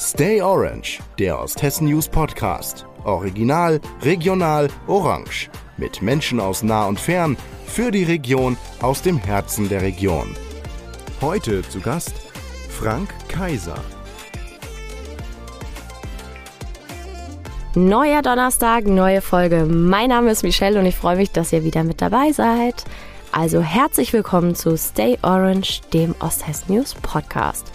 Stay 0.00 0.40
Orange, 0.40 1.00
der 1.18 1.40
Osthessen 1.40 1.88
News 1.88 2.08
Podcast. 2.08 2.86
Original, 3.02 3.80
regional, 4.02 4.68
orange. 4.86 5.50
Mit 5.76 6.00
Menschen 6.02 6.38
aus 6.38 6.62
nah 6.62 6.86
und 6.86 7.00
fern, 7.00 7.36
für 7.66 7.90
die 7.90 8.04
Region, 8.04 8.56
aus 8.80 9.02
dem 9.02 9.18
Herzen 9.18 9.68
der 9.68 9.82
Region. 9.82 10.36
Heute 11.20 11.68
zu 11.68 11.80
Gast 11.80 12.14
Frank 12.68 13.12
Kaiser. 13.26 13.74
Neuer 17.74 18.22
Donnerstag, 18.22 18.86
neue 18.86 19.20
Folge. 19.20 19.64
Mein 19.64 20.10
Name 20.10 20.30
ist 20.30 20.44
Michelle 20.44 20.78
und 20.78 20.86
ich 20.86 20.96
freue 20.96 21.16
mich, 21.16 21.32
dass 21.32 21.52
ihr 21.52 21.64
wieder 21.64 21.82
mit 21.82 22.00
dabei 22.00 22.30
seid. 22.30 22.84
Also 23.32 23.62
herzlich 23.62 24.12
willkommen 24.12 24.54
zu 24.54 24.78
Stay 24.78 25.18
Orange, 25.22 25.80
dem 25.92 26.14
Osthessen 26.20 26.76
News 26.76 26.94
Podcast. 26.94 27.72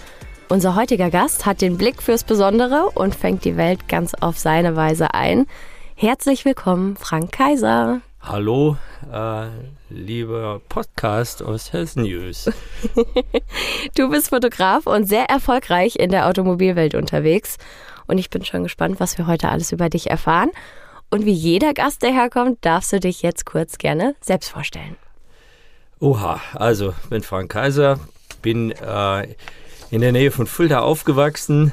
Unser 0.49 0.75
heutiger 0.75 1.09
Gast 1.09 1.45
hat 1.45 1.61
den 1.61 1.77
Blick 1.77 2.01
fürs 2.01 2.23
Besondere 2.23 2.89
und 2.95 3.15
fängt 3.15 3.45
die 3.45 3.57
Welt 3.57 3.87
ganz 3.87 4.13
auf 4.13 4.37
seine 4.37 4.75
Weise 4.75 5.13
ein. 5.13 5.47
Herzlich 5.95 6.45
willkommen, 6.45 6.95
Frank 6.97 7.31
Kaiser. 7.31 8.01
Hallo, 8.21 8.77
äh, 9.11 9.47
lieber 9.89 10.61
Podcast 10.69 11.41
aus 11.41 11.73
Hessen 11.73 12.03
News. 12.03 12.49
du 13.95 14.09
bist 14.09 14.29
Fotograf 14.29 14.85
und 14.85 15.05
sehr 15.05 15.25
erfolgreich 15.25 15.95
in 15.95 16.11
der 16.11 16.27
Automobilwelt 16.27 16.93
unterwegs. 16.93 17.57
Und 18.05 18.17
ich 18.17 18.29
bin 18.29 18.45
schon 18.45 18.63
gespannt, 18.63 18.99
was 18.99 19.17
wir 19.17 19.27
heute 19.27 19.49
alles 19.49 19.71
über 19.71 19.89
dich 19.89 20.09
erfahren. 20.09 20.51
Und 21.09 21.25
wie 21.25 21.33
jeder 21.33 21.73
Gast, 21.73 22.01
der 22.01 22.11
herkommt, 22.11 22.59
darfst 22.65 22.91
du 22.91 22.99
dich 22.99 23.21
jetzt 23.21 23.45
kurz 23.45 23.77
gerne 23.77 24.15
selbst 24.19 24.49
vorstellen. 24.49 24.97
Oha, 25.99 26.41
also 26.53 26.93
bin 27.09 27.23
Frank 27.23 27.51
Kaiser, 27.51 27.99
bin 28.41 28.71
äh, 28.71 29.35
in 29.93 30.01
der 30.01 30.11
Nähe 30.11 30.31
von 30.31 30.47
Fulda 30.47 30.79
aufgewachsen, 30.79 31.71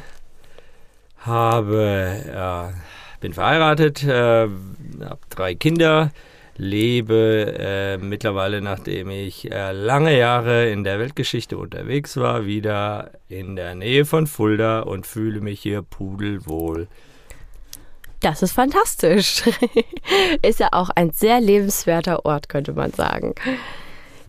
habe, 1.21 2.71
äh, 2.71 3.21
bin 3.21 3.33
verheiratet, 3.33 4.05
äh, 4.05 4.47
habe 4.47 5.21
drei 5.31 5.55
Kinder, 5.55 6.11
lebe 6.59 7.57
äh, 7.59 7.97
mittlerweile, 7.97 8.61
nachdem 8.61 9.09
ich 9.09 9.51
äh, 9.51 9.73
lange 9.73 10.19
Jahre 10.19 10.69
in 10.69 10.85
der 10.85 10.99
Weltgeschichte 10.99 11.57
unterwegs 11.57 12.19
war, 12.19 12.45
wieder 12.45 13.13
in 13.31 13.57
der 13.57 13.75
Nähe 13.75 14.05
von 14.05 14.27
Fulda 14.27 14.81
und 14.81 15.07
fühle 15.07 15.41
mich 15.41 15.61
hier 15.61 15.81
pudelwohl. 15.81 16.89
Das 18.21 18.43
ist 18.43 18.53
fantastisch. 18.53 19.45
ist 20.43 20.61
ja 20.61 20.69
auch 20.73 20.91
ein 20.91 21.13
sehr 21.13 21.41
lebenswerter 21.41 22.27
Ort, 22.27 22.51
könnte 22.51 22.75
man 22.75 22.93
sagen. 22.93 23.35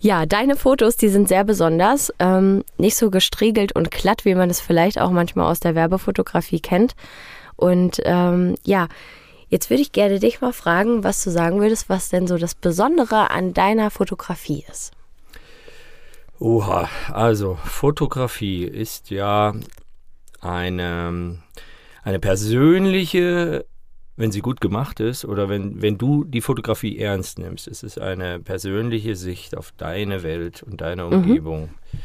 Ja, 0.03 0.25
deine 0.25 0.55
Fotos, 0.55 0.97
die 0.97 1.09
sind 1.09 1.27
sehr 1.27 1.44
besonders. 1.44 2.11
Ähm, 2.17 2.63
nicht 2.77 2.97
so 2.97 3.11
gestriegelt 3.11 3.75
und 3.75 3.91
glatt, 3.91 4.25
wie 4.25 4.33
man 4.33 4.49
es 4.49 4.59
vielleicht 4.59 4.99
auch 4.99 5.11
manchmal 5.11 5.49
aus 5.49 5.59
der 5.59 5.75
Werbefotografie 5.75 6.59
kennt. 6.59 6.95
Und 7.55 8.02
ähm, 8.05 8.55
ja, 8.66 8.88
jetzt 9.49 9.69
würde 9.69 9.83
ich 9.83 9.91
gerne 9.91 10.19
dich 10.19 10.41
mal 10.41 10.53
fragen, 10.53 11.03
was 11.03 11.23
du 11.23 11.30
sagen 11.30 11.59
würdest, 11.59 11.88
was 11.88 12.09
denn 12.09 12.25
so 12.25 12.39
das 12.39 12.55
Besondere 12.55 13.30
an 13.30 13.53
deiner 13.53 13.91
Fotografie 13.91 14.66
ist. 14.71 14.91
Oha, 16.39 16.89
also 17.13 17.59
Fotografie 17.63 18.63
ist 18.63 19.11
ja 19.11 19.53
eine, 20.39 21.38
eine 22.03 22.19
persönliche 22.19 23.65
wenn 24.22 24.31
sie 24.31 24.41
gut 24.41 24.61
gemacht 24.61 25.00
ist 25.00 25.25
oder 25.25 25.50
wenn, 25.50 25.81
wenn 25.81 25.97
du 25.97 26.23
die 26.23 26.41
Fotografie 26.41 26.97
ernst 27.00 27.39
nimmst. 27.39 27.67
Es 27.67 27.83
ist 27.83 28.00
eine 28.00 28.39
persönliche 28.39 29.16
Sicht 29.16 29.58
auf 29.58 29.73
deine 29.77 30.23
Welt 30.23 30.64
und 30.64 30.81
deine 30.81 31.05
mhm. 31.05 31.14
Umgebung. 31.14 31.61
Mhm. 31.64 32.00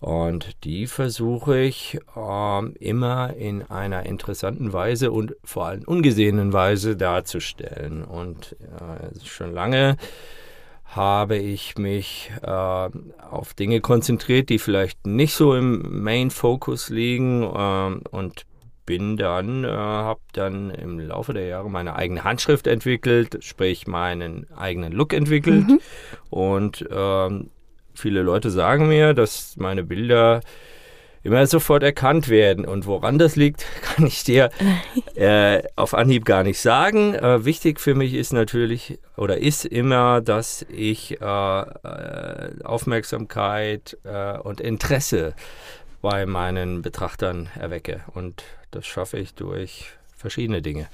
Und 0.00 0.64
die 0.64 0.86
versuche 0.86 1.60
ich 1.60 1.98
äh, 2.16 2.66
immer 2.78 3.34
in 3.36 3.62
einer 3.62 4.04
interessanten 4.04 4.72
Weise 4.72 5.12
und 5.12 5.34
vor 5.44 5.66
allem 5.66 5.82
ungesehenen 5.84 6.52
Weise 6.52 6.96
darzustellen. 6.96 8.04
Und 8.04 8.56
äh, 8.60 9.26
schon 9.26 9.52
lange 9.52 9.96
habe 10.84 11.36
ich 11.36 11.78
mich 11.78 12.30
äh, 12.42 12.46
auf 12.50 13.54
Dinge 13.58 13.80
konzentriert, 13.80 14.48
die 14.48 14.58
vielleicht 14.58 15.06
nicht 15.06 15.34
so 15.34 15.54
im 15.54 16.02
Main 16.02 16.30
Focus 16.30 16.88
liegen 16.88 17.50
ähm, 17.56 18.02
und 18.10 18.44
bin 18.86 19.16
dann, 19.16 19.64
äh, 19.64 19.68
habe 19.68 20.20
dann 20.32 20.70
im 20.70 21.00
Laufe 21.00 21.32
der 21.32 21.46
Jahre 21.46 21.70
meine 21.70 21.96
eigene 21.96 22.24
Handschrift 22.24 22.66
entwickelt, 22.66 23.38
sprich 23.40 23.86
meinen 23.86 24.46
eigenen 24.56 24.92
Look 24.92 25.12
entwickelt. 25.12 25.66
Mhm. 25.68 25.80
Und 26.30 26.84
ähm, 26.90 27.50
viele 27.94 28.22
Leute 28.22 28.50
sagen 28.50 28.88
mir, 28.88 29.14
dass 29.14 29.56
meine 29.56 29.84
Bilder 29.84 30.40
immer 31.24 31.46
sofort 31.46 31.82
erkannt 31.82 32.28
werden. 32.28 32.64
Und 32.64 32.86
woran 32.86 33.18
das 33.18 33.34
liegt, 33.34 33.64
kann 33.82 34.06
ich 34.06 34.22
dir 34.22 34.50
äh, 35.14 35.62
auf 35.74 35.94
Anhieb 35.94 36.24
gar 36.24 36.44
nicht 36.44 36.60
sagen. 36.60 37.14
Äh, 37.14 37.44
wichtig 37.44 37.80
für 37.80 37.94
mich 37.94 38.14
ist 38.14 38.32
natürlich 38.32 38.98
oder 39.16 39.38
ist 39.38 39.64
immer, 39.64 40.20
dass 40.20 40.64
ich 40.70 41.20
äh, 41.20 41.24
äh 41.24 42.62
Aufmerksamkeit 42.62 43.96
äh, 44.04 44.38
und 44.38 44.60
Interesse 44.60 45.34
bei 46.02 46.26
meinen 46.26 46.82
Betrachtern 46.82 47.48
erwecke. 47.58 48.02
Und 48.12 48.44
das 48.74 48.86
schaffe 48.86 49.18
ich 49.18 49.34
durch 49.34 49.92
verschiedene 50.16 50.62
Dinge. 50.62 50.88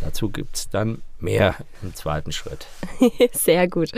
Dazu 0.00 0.28
gibt 0.28 0.54
es 0.56 0.70
dann 0.70 1.02
mehr 1.18 1.56
im 1.82 1.92
zweiten 1.94 2.30
Schritt. 2.30 2.66
Sehr 3.32 3.66
gut. 3.66 3.90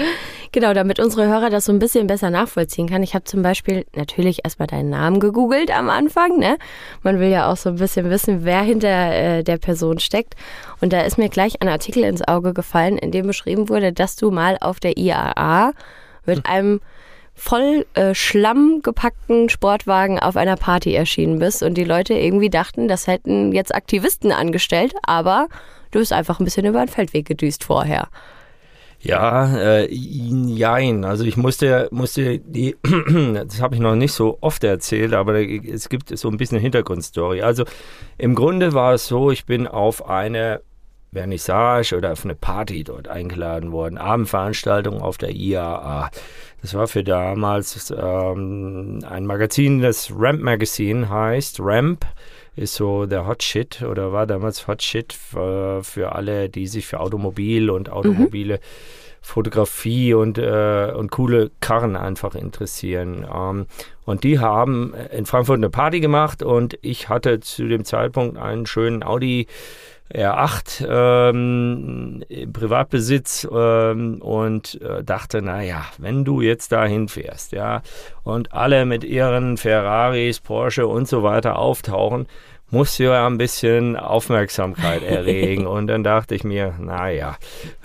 Genau, 0.52 0.72
damit 0.72 0.98
unsere 0.98 1.26
Hörer 1.28 1.50
das 1.50 1.66
so 1.66 1.72
ein 1.72 1.78
bisschen 1.78 2.06
besser 2.06 2.30
nachvollziehen 2.30 2.88
kann. 2.88 3.02
Ich 3.02 3.14
habe 3.14 3.24
zum 3.24 3.42
Beispiel 3.42 3.84
natürlich 3.94 4.44
erstmal 4.44 4.68
deinen 4.68 4.88
Namen 4.88 5.20
gegoogelt 5.20 5.70
am 5.70 5.90
Anfang. 5.90 6.38
Ne? 6.38 6.56
Man 7.02 7.20
will 7.20 7.28
ja 7.28 7.52
auch 7.52 7.58
so 7.58 7.68
ein 7.68 7.76
bisschen 7.76 8.08
wissen, 8.08 8.44
wer 8.44 8.62
hinter 8.62 8.88
äh, 8.88 9.44
der 9.44 9.58
Person 9.58 9.98
steckt. 9.98 10.34
Und 10.80 10.94
da 10.94 11.02
ist 11.02 11.18
mir 11.18 11.28
gleich 11.28 11.60
ein 11.60 11.68
Artikel 11.68 12.02
ins 12.04 12.26
Auge 12.26 12.54
gefallen, 12.54 12.96
in 12.96 13.12
dem 13.12 13.26
beschrieben 13.26 13.68
wurde, 13.68 13.92
dass 13.92 14.16
du 14.16 14.30
mal 14.30 14.56
auf 14.60 14.80
der 14.80 14.96
IAA 14.96 15.72
mit 16.24 16.38
hm. 16.38 16.80
Voll 17.40 17.86
äh, 17.94 18.14
Schlamm 18.14 18.82
gepackten 18.82 19.48
Sportwagen 19.48 20.18
auf 20.18 20.36
einer 20.36 20.56
Party 20.56 20.94
erschienen 20.94 21.38
bist 21.38 21.62
und 21.62 21.74
die 21.74 21.84
Leute 21.84 22.14
irgendwie 22.14 22.50
dachten, 22.50 22.86
das 22.86 23.06
hätten 23.06 23.52
jetzt 23.52 23.74
Aktivisten 23.74 24.30
angestellt, 24.30 24.92
aber 25.02 25.48
du 25.90 26.00
bist 26.00 26.12
einfach 26.12 26.38
ein 26.38 26.44
bisschen 26.44 26.66
über 26.66 26.84
den 26.84 26.88
Feldweg 26.88 27.26
gedüst 27.26 27.64
vorher. 27.64 28.08
Ja, 29.00 29.56
äh, 29.56 29.90
jein. 29.90 31.06
Also 31.06 31.24
ich 31.24 31.38
musste, 31.38 31.88
musste 31.90 32.38
die, 32.40 32.76
das 33.32 33.62
habe 33.62 33.74
ich 33.74 33.80
noch 33.80 33.94
nicht 33.94 34.12
so 34.12 34.36
oft 34.42 34.62
erzählt, 34.62 35.14
aber 35.14 35.40
es 35.40 35.88
gibt 35.88 36.16
so 36.16 36.28
ein 36.28 36.36
bisschen 36.36 36.58
Hintergrundstory. 36.58 37.40
Also 37.40 37.64
im 38.18 38.34
Grunde 38.34 38.74
war 38.74 38.92
es 38.92 39.06
so, 39.06 39.30
ich 39.30 39.46
bin 39.46 39.66
auf 39.66 40.06
eine 40.06 40.60
Vernissage 41.12 41.96
oder 41.96 42.12
auf 42.12 42.24
eine 42.24 42.34
Party 42.34 42.84
dort 42.84 43.08
eingeladen 43.08 43.72
worden, 43.72 43.98
Abendveranstaltung 43.98 45.00
auf 45.00 45.18
der 45.18 45.30
IAA. 45.30 46.10
Das 46.62 46.74
war 46.74 46.88
für 46.88 47.02
damals 47.02 47.92
ähm, 47.96 49.00
ein 49.08 49.24
Magazin, 49.24 49.80
das 49.80 50.12
Ramp 50.14 50.42
Magazine 50.42 51.08
heißt. 51.08 51.58
Ramp 51.60 52.04
ist 52.56 52.74
so 52.74 53.06
der 53.06 53.26
Hot 53.26 53.42
Shit 53.42 53.82
oder 53.82 54.12
war 54.12 54.26
damals 54.26 54.66
Hot 54.66 54.82
Shit 54.82 55.12
für, 55.12 55.82
für 55.82 56.12
alle, 56.14 56.48
die 56.48 56.66
sich 56.66 56.86
für 56.86 57.00
Automobil 57.00 57.70
und 57.70 57.90
automobile 57.90 58.56
mhm. 58.56 58.60
Fotografie 59.22 60.14
und, 60.14 60.38
äh, 60.38 60.92
und 60.96 61.10
coole 61.10 61.50
Karren 61.60 61.94
einfach 61.96 62.34
interessieren. 62.34 63.26
Ähm, 63.32 63.66
und 64.04 64.24
die 64.24 64.38
haben 64.38 64.94
in 65.12 65.26
Frankfurt 65.26 65.58
eine 65.58 65.70
Party 65.70 66.00
gemacht 66.00 66.42
und 66.42 66.78
ich 66.82 67.08
hatte 67.08 67.40
zu 67.40 67.68
dem 67.68 67.84
Zeitpunkt 67.84 68.38
einen 68.38 68.66
schönen 68.66 69.02
Audi 69.02 69.46
R8 70.14 70.86
ähm, 70.88 72.24
Privatbesitz 72.52 73.46
ähm, 73.50 74.20
und 74.20 74.80
äh, 74.82 75.04
dachte, 75.04 75.40
naja, 75.40 75.84
wenn 75.98 76.24
du 76.24 76.40
jetzt 76.40 76.72
dahin 76.72 77.08
fährst, 77.08 77.52
ja, 77.52 77.82
und 78.24 78.52
alle 78.52 78.86
mit 78.86 79.04
ihren 79.04 79.56
Ferraris, 79.56 80.40
Porsche 80.40 80.86
und 80.86 81.08
so 81.08 81.22
weiter 81.22 81.58
auftauchen, 81.58 82.26
muss 82.70 82.98
ja 82.98 83.26
ein 83.26 83.38
bisschen 83.38 83.96
Aufmerksamkeit 83.96 85.02
erregen. 85.08 85.66
und 85.66 85.86
dann 85.86 86.04
dachte 86.04 86.34
ich 86.34 86.44
mir, 86.44 86.74
naja, 86.78 87.36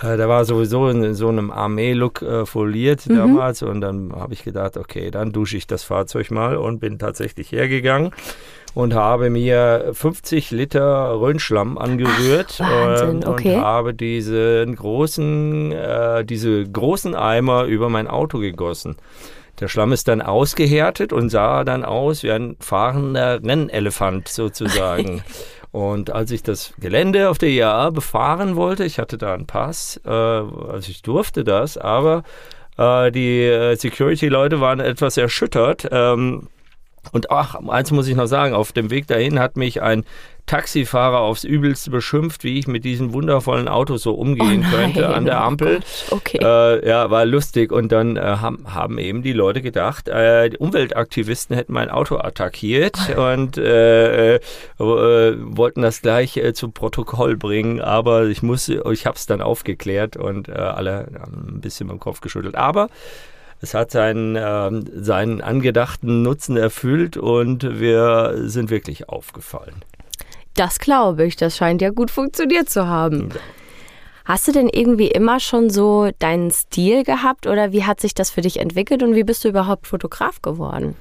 äh, 0.01 0.17
da 0.17 0.29
war 0.29 0.45
sowieso 0.45 0.89
in 0.89 1.13
so 1.13 1.29
einem 1.29 1.51
Armee-Look 1.51 2.21
äh, 2.21 2.45
foliert 2.45 3.07
mhm. 3.07 3.17
damals 3.17 3.61
und 3.61 3.81
dann 3.81 4.13
habe 4.15 4.33
ich 4.33 4.43
gedacht, 4.43 4.77
okay, 4.77 5.11
dann 5.11 5.31
dusche 5.31 5.57
ich 5.57 5.67
das 5.67 5.83
Fahrzeug 5.83 6.31
mal 6.31 6.57
und 6.57 6.79
bin 6.79 6.99
tatsächlich 6.99 7.51
hergegangen 7.51 8.11
und 8.75 8.93
habe 8.93 9.29
mir 9.31 9.91
50 9.93 10.51
Liter 10.51 11.19
Röhnschlamm 11.19 11.77
angerührt 11.77 12.59
Ach, 12.61 12.69
Wahnsinn, 12.69 13.23
äh, 13.23 13.25
okay. 13.25 13.55
und 13.55 13.61
habe 13.61 13.93
diesen 13.95 14.75
großen, 14.75 15.71
äh, 15.71 16.25
diese 16.25 16.63
großen 16.65 17.15
Eimer 17.15 17.63
über 17.63 17.89
mein 17.89 18.07
Auto 18.07 18.37
gegossen. 18.37 18.97
Der 19.61 19.69
Schlamm 19.69 19.93
ist 19.93 20.09
dann 20.09 20.21
ausgehärtet 20.21 21.13
und 21.13 21.29
sah 21.29 21.63
dann 21.63 21.85
aus 21.85 22.23
wie 22.23 22.31
ein 22.31 22.57
fahrender 22.59 23.41
Rennelefant 23.41 24.27
sozusagen. 24.27 25.23
und 25.71 26.11
als 26.11 26.31
ich 26.31 26.43
das 26.43 26.73
Gelände 26.77 27.29
auf 27.29 27.37
der 27.37 27.49
IAA 27.49 27.91
befahren 27.91 28.57
wollte, 28.57 28.83
ich 28.83 28.99
hatte 28.99 29.17
da 29.17 29.33
einen 29.33 29.47
Pass, 29.47 30.01
äh, 30.05 30.09
also 30.09 30.89
ich 30.89 31.01
durfte 31.01 31.45
das, 31.45 31.77
aber 31.77 32.23
äh, 32.77 33.09
die 33.13 33.43
äh, 33.43 33.75
Security-Leute 33.75 34.59
waren 34.59 34.81
etwas 34.81 35.15
erschüttert. 35.15 35.87
Ähm, 35.89 36.49
Und 37.11 37.31
ach, 37.31 37.55
eins 37.67 37.91
muss 37.91 38.07
ich 38.07 38.15
noch 38.15 38.27
sagen, 38.27 38.53
auf 38.53 38.71
dem 38.71 38.89
Weg 38.89 39.07
dahin 39.07 39.39
hat 39.39 39.57
mich 39.57 39.81
ein 39.81 40.05
Taxifahrer 40.45 41.21
aufs 41.21 41.43
Übelste 41.43 41.89
beschimpft, 41.89 42.43
wie 42.43 42.59
ich 42.59 42.67
mit 42.67 42.85
diesem 42.85 43.13
wundervollen 43.13 43.67
Auto 43.67 43.97
so 43.97 44.13
umgehen 44.13 44.63
Oh 44.67 44.75
könnte 44.75 45.09
an 45.09 45.25
der 45.25 45.39
oh 45.39 45.43
Ampel. 45.43 45.79
Okay. 46.11 46.37
Äh, 46.39 46.87
ja, 46.87 47.09
war 47.09 47.25
lustig. 47.25 47.71
Und 47.71 47.91
dann 47.91 48.15
äh, 48.15 48.21
haben, 48.21 48.71
haben 48.71 48.99
eben 48.99 49.23
die 49.23 49.33
Leute 49.33 49.61
gedacht, 49.61 50.07
äh, 50.07 50.49
die 50.49 50.57
Umweltaktivisten 50.57 51.55
hätten 51.55 51.73
mein 51.73 51.89
Auto 51.89 52.17
attackiert 52.17 52.95
und 53.17 53.57
äh, 53.57 54.35
äh, 54.35 54.39
wollten 54.77 55.81
das 55.81 56.01
gleich 56.03 56.37
äh, 56.37 56.53
zu 56.53 56.69
Protokoll 56.69 57.37
bringen. 57.37 57.81
Aber 57.81 58.25
ich 58.25 58.43
musste, 58.43 58.83
ich 58.91 59.07
habe 59.07 59.17
es 59.17 59.25
dann 59.25 59.41
aufgeklärt 59.41 60.15
und 60.15 60.47
äh, 60.47 60.51
alle 60.51 61.07
haben 61.19 61.55
ein 61.55 61.61
bisschen 61.61 61.87
mit 61.87 61.95
dem 61.95 61.99
Kopf 61.99 62.21
geschüttelt. 62.21 62.55
Aber 62.55 62.89
es 63.61 63.73
hat 63.73 63.91
seinen, 63.91 64.35
ähm, 64.37 64.85
seinen 64.93 65.41
angedachten 65.41 66.21
Nutzen 66.21 66.57
erfüllt 66.57 67.17
und 67.17 67.79
wir 67.79 68.33
sind 68.45 68.69
wirklich 68.69 69.09
aufgefallen. 69.09 69.83
Das 70.55 70.79
glaube 70.79 71.25
ich. 71.25 71.35
Das 71.35 71.57
scheint 71.57 71.81
ja 71.81 71.89
gut 71.89 72.11
funktioniert 72.11 72.69
zu 72.69 72.87
haben. 72.87 73.29
Hast 74.23 74.47
du 74.47 74.51
denn 74.51 74.69
irgendwie 74.69 75.07
immer 75.07 75.39
schon 75.39 75.69
so 75.69 76.09
deinen 76.17 76.49
Stil 76.49 77.03
gehabt 77.03 77.45
oder 77.45 77.71
wie 77.71 77.83
hat 77.83 77.99
sich 77.99 78.15
das 78.15 78.31
für 78.31 78.41
dich 78.41 78.59
entwickelt 78.59 79.03
und 79.03 79.13
wie 79.13 79.23
bist 79.23 79.43
du 79.43 79.49
überhaupt 79.49 79.85
Fotograf 79.85 80.41
geworden? 80.41 80.95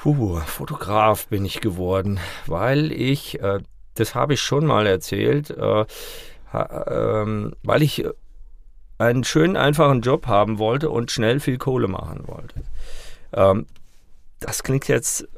Puh, 0.00 0.38
Fotograf 0.46 1.26
bin 1.26 1.44
ich 1.44 1.60
geworden, 1.60 2.20
weil 2.46 2.92
ich, 2.92 3.40
äh, 3.42 3.58
das 3.94 4.14
habe 4.14 4.34
ich 4.34 4.40
schon 4.40 4.64
mal 4.64 4.86
erzählt, 4.86 5.50
äh, 5.50 5.84
ha, 6.52 7.22
ähm, 7.22 7.54
weil 7.62 7.82
ich 7.82 8.06
einen 8.98 9.24
schönen, 9.24 9.56
einfachen 9.56 10.00
Job 10.00 10.26
haben 10.26 10.58
wollte 10.58 10.90
und 10.90 11.10
schnell 11.10 11.40
viel 11.40 11.58
Kohle 11.58 11.88
machen 11.88 12.24
wollte. 12.26 12.62
Ähm, 13.32 13.66
das 14.40 14.62
klingt 14.62 14.88
jetzt 14.88 15.28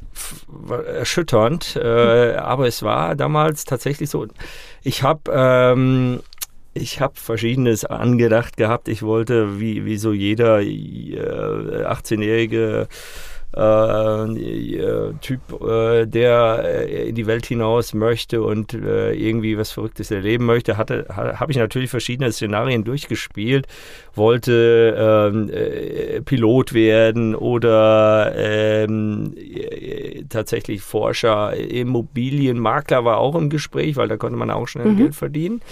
erschütternd, 0.86 1.76
äh, 1.76 2.34
aber 2.36 2.66
es 2.66 2.82
war 2.82 3.14
damals 3.14 3.64
tatsächlich 3.64 4.10
so. 4.10 4.26
Ich 4.82 5.02
habe 5.02 5.30
ähm, 5.32 6.20
ich 6.74 7.00
habe 7.00 7.14
Verschiedenes 7.16 7.84
angedacht 7.84 8.56
gehabt. 8.56 8.88
Ich 8.88 9.02
wollte, 9.02 9.60
wie, 9.60 9.84
wie 9.84 9.96
so 9.96 10.12
jeder 10.12 10.60
äh, 10.60 11.84
18-jährige 11.84 12.88
äh, 13.52 15.12
Typ, 15.20 15.40
äh, 15.62 16.06
der 16.06 16.88
in 16.88 17.14
die 17.14 17.26
Welt 17.26 17.46
hinaus 17.46 17.94
möchte 17.94 18.42
und 18.42 18.74
äh, 18.74 19.12
irgendwie 19.12 19.56
was 19.56 19.72
Verrücktes 19.72 20.10
erleben 20.10 20.44
möchte, 20.44 20.76
hatte, 20.76 21.06
habe 21.08 21.50
ich 21.50 21.58
natürlich 21.58 21.90
verschiedene 21.90 22.30
Szenarien 22.30 22.84
durchgespielt. 22.84 23.66
Wollte 24.14 25.30
ähm, 25.32 25.50
äh, 25.50 26.20
Pilot 26.20 26.74
werden 26.74 27.34
oder 27.34 28.34
ähm, 28.36 29.34
tatsächlich 30.28 30.82
Forscher, 30.82 31.54
Immobilienmakler 31.56 33.04
war 33.04 33.18
auch 33.18 33.34
im 33.34 33.48
Gespräch, 33.48 33.96
weil 33.96 34.08
da 34.08 34.16
konnte 34.16 34.36
man 34.36 34.50
auch 34.50 34.68
schnell 34.68 34.88
mhm. 34.88 34.96
Geld 34.96 35.14
verdienen. 35.14 35.62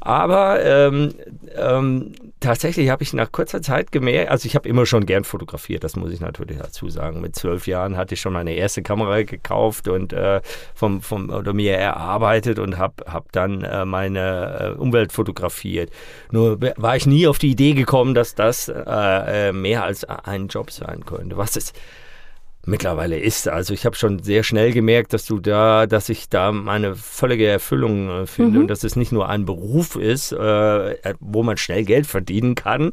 Aber 0.00 0.64
ähm, 0.64 1.14
ähm, 1.56 2.12
tatsächlich 2.40 2.88
habe 2.90 3.02
ich 3.02 3.12
nach 3.12 3.30
kurzer 3.30 3.62
Zeit 3.62 3.92
gemerkt, 3.92 4.30
also 4.30 4.46
ich 4.46 4.54
habe 4.54 4.68
immer 4.68 4.86
schon 4.86 5.06
gern 5.06 5.24
fotografiert, 5.24 5.84
das 5.84 5.96
muss 5.96 6.10
ich 6.10 6.20
natürlich 6.20 6.58
dazu 6.58 6.88
sagen. 6.88 7.20
Mit 7.20 7.36
zwölf 7.36 7.66
Jahren 7.66 7.96
hatte 7.96 8.14
ich 8.14 8.20
schon 8.20 8.32
meine 8.32 8.54
erste 8.54 8.82
Kamera 8.82 9.22
gekauft 9.22 9.88
und 9.88 10.12
äh, 10.12 10.40
vom, 10.74 11.02
vom, 11.02 11.30
oder 11.30 11.52
mir 11.52 11.76
erarbeitet 11.76 12.58
und 12.58 12.78
habe 12.78 13.04
hab 13.06 13.30
dann 13.32 13.62
äh, 13.62 13.84
meine 13.84 14.74
äh, 14.76 14.78
Umwelt 14.78 15.12
fotografiert. 15.12 15.90
Nur 16.30 16.58
war 16.76 16.96
ich 16.96 17.06
nie 17.06 17.26
auf 17.26 17.38
die 17.38 17.50
Idee 17.50 17.74
gekommen, 17.74 18.14
dass 18.14 18.34
das 18.34 18.68
äh, 18.68 19.48
äh, 19.48 19.52
mehr 19.52 19.84
als 19.84 20.04
ein 20.04 20.48
Job 20.48 20.70
sein 20.70 21.04
könnte. 21.04 21.36
Was 21.36 21.56
ist 21.56 21.74
mittlerweile 22.66 23.18
ist. 23.18 23.48
Also 23.48 23.72
ich 23.72 23.86
habe 23.86 23.96
schon 23.96 24.22
sehr 24.22 24.42
schnell 24.42 24.72
gemerkt, 24.72 25.12
dass 25.12 25.24
du 25.24 25.38
da, 25.38 25.86
dass 25.86 26.08
ich 26.08 26.28
da 26.28 26.52
meine 26.52 26.94
völlige 26.94 27.46
Erfüllung 27.46 28.10
äh, 28.10 28.26
finde 28.26 28.52
mhm. 28.52 28.62
und 28.62 28.68
dass 28.68 28.84
es 28.84 28.96
nicht 28.96 29.12
nur 29.12 29.28
ein 29.28 29.44
Beruf 29.44 29.96
ist, 29.96 30.32
äh, 30.32 31.14
wo 31.20 31.42
man 31.42 31.56
schnell 31.56 31.84
Geld 31.84 32.06
verdienen 32.06 32.54
kann, 32.54 32.92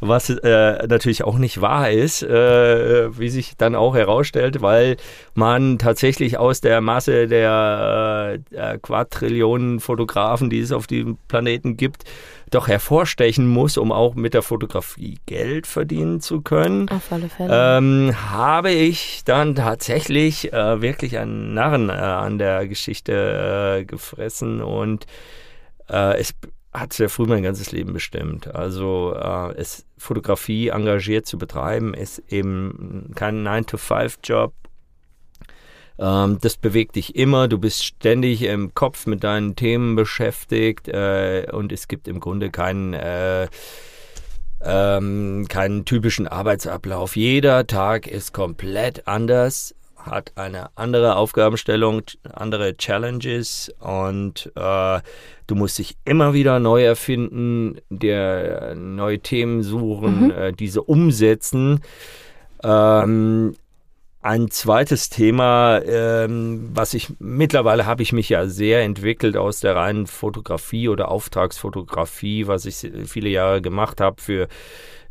was 0.00 0.30
äh, 0.30 0.86
natürlich 0.86 1.24
auch 1.24 1.38
nicht 1.38 1.60
wahr 1.60 1.90
ist, 1.90 2.22
äh, 2.22 3.18
wie 3.18 3.28
sich 3.28 3.56
dann 3.56 3.74
auch 3.74 3.94
herausstellt, 3.94 4.62
weil 4.62 4.96
man 5.34 5.78
tatsächlich 5.78 6.38
aus 6.38 6.60
der 6.60 6.80
Masse 6.80 7.26
der 7.26 8.38
äh, 8.52 8.78
Quadrillionen 8.78 9.80
Fotografen, 9.80 10.48
die 10.48 10.60
es 10.60 10.72
auf 10.72 10.86
diesem 10.86 11.18
Planeten 11.28 11.76
gibt, 11.76 12.04
doch 12.50 12.68
hervorstechen 12.68 13.46
muss, 13.46 13.76
um 13.76 13.92
auch 13.92 14.14
mit 14.14 14.34
der 14.34 14.42
Fotografie 14.42 15.18
Geld 15.26 15.66
verdienen 15.66 16.20
zu 16.20 16.40
können, 16.40 16.88
Auf 16.88 17.10
alle 17.12 17.28
Fälle. 17.28 17.78
Ähm, 17.78 18.14
habe 18.30 18.70
ich 18.70 19.22
dann 19.24 19.54
tatsächlich 19.54 20.52
äh, 20.52 20.80
wirklich 20.80 21.18
einen 21.18 21.54
Narren 21.54 21.88
äh, 21.88 21.92
an 21.92 22.38
der 22.38 22.66
Geschichte 22.66 23.78
äh, 23.80 23.84
gefressen 23.84 24.62
und 24.62 25.06
äh, 25.88 26.18
es 26.18 26.34
hat 26.72 26.92
sehr 26.92 27.08
früh 27.08 27.26
mein 27.26 27.42
ganzes 27.42 27.72
Leben 27.72 27.92
bestimmt. 27.92 28.54
Also 28.54 29.14
äh, 29.14 29.54
es, 29.56 29.86
Fotografie 29.96 30.68
engagiert 30.68 31.26
zu 31.26 31.38
betreiben, 31.38 31.94
ist 31.94 32.22
eben 32.28 33.12
kein 33.14 33.46
9-to-5-Job 33.46 34.52
ähm, 35.98 36.38
das 36.40 36.56
bewegt 36.56 36.96
dich 36.96 37.16
immer, 37.16 37.48
du 37.48 37.58
bist 37.58 37.84
ständig 37.84 38.42
im 38.42 38.74
Kopf 38.74 39.06
mit 39.06 39.24
deinen 39.24 39.56
Themen 39.56 39.96
beschäftigt 39.96 40.88
äh, 40.88 41.46
und 41.52 41.72
es 41.72 41.88
gibt 41.88 42.06
im 42.06 42.20
Grunde 42.20 42.50
keinen, 42.50 42.94
äh, 42.94 43.48
ähm, 44.60 45.46
keinen 45.48 45.84
typischen 45.84 46.28
Arbeitsablauf. 46.28 47.16
Jeder 47.16 47.66
Tag 47.66 48.06
ist 48.06 48.32
komplett 48.32 49.08
anders, 49.08 49.74
hat 49.96 50.32
eine 50.36 50.70
andere 50.76 51.16
Aufgabenstellung, 51.16 52.02
andere 52.32 52.76
Challenges 52.76 53.72
und 53.80 54.52
äh, 54.54 55.00
du 55.48 55.54
musst 55.56 55.78
dich 55.78 55.96
immer 56.04 56.32
wieder 56.32 56.60
neu 56.60 56.84
erfinden, 56.84 57.80
dir 57.90 58.74
neue 58.76 59.18
Themen 59.18 59.64
suchen, 59.64 60.26
mhm. 60.26 60.30
äh, 60.30 60.52
diese 60.52 60.82
umsetzen. 60.82 61.80
Ähm, 62.62 63.54
ein 64.20 64.50
zweites 64.50 65.10
Thema, 65.10 65.80
ähm, 65.84 66.70
was 66.72 66.94
ich 66.94 67.08
mittlerweile 67.20 67.86
habe 67.86 68.02
ich 68.02 68.12
mich 68.12 68.28
ja 68.28 68.46
sehr 68.46 68.82
entwickelt 68.82 69.36
aus 69.36 69.60
der 69.60 69.76
reinen 69.76 70.06
Fotografie 70.06 70.88
oder 70.88 71.10
Auftragsfotografie, 71.10 72.46
was 72.48 72.64
ich 72.64 72.90
viele 73.06 73.28
Jahre 73.28 73.62
gemacht 73.62 74.00
habe 74.00 74.20
für 74.20 74.48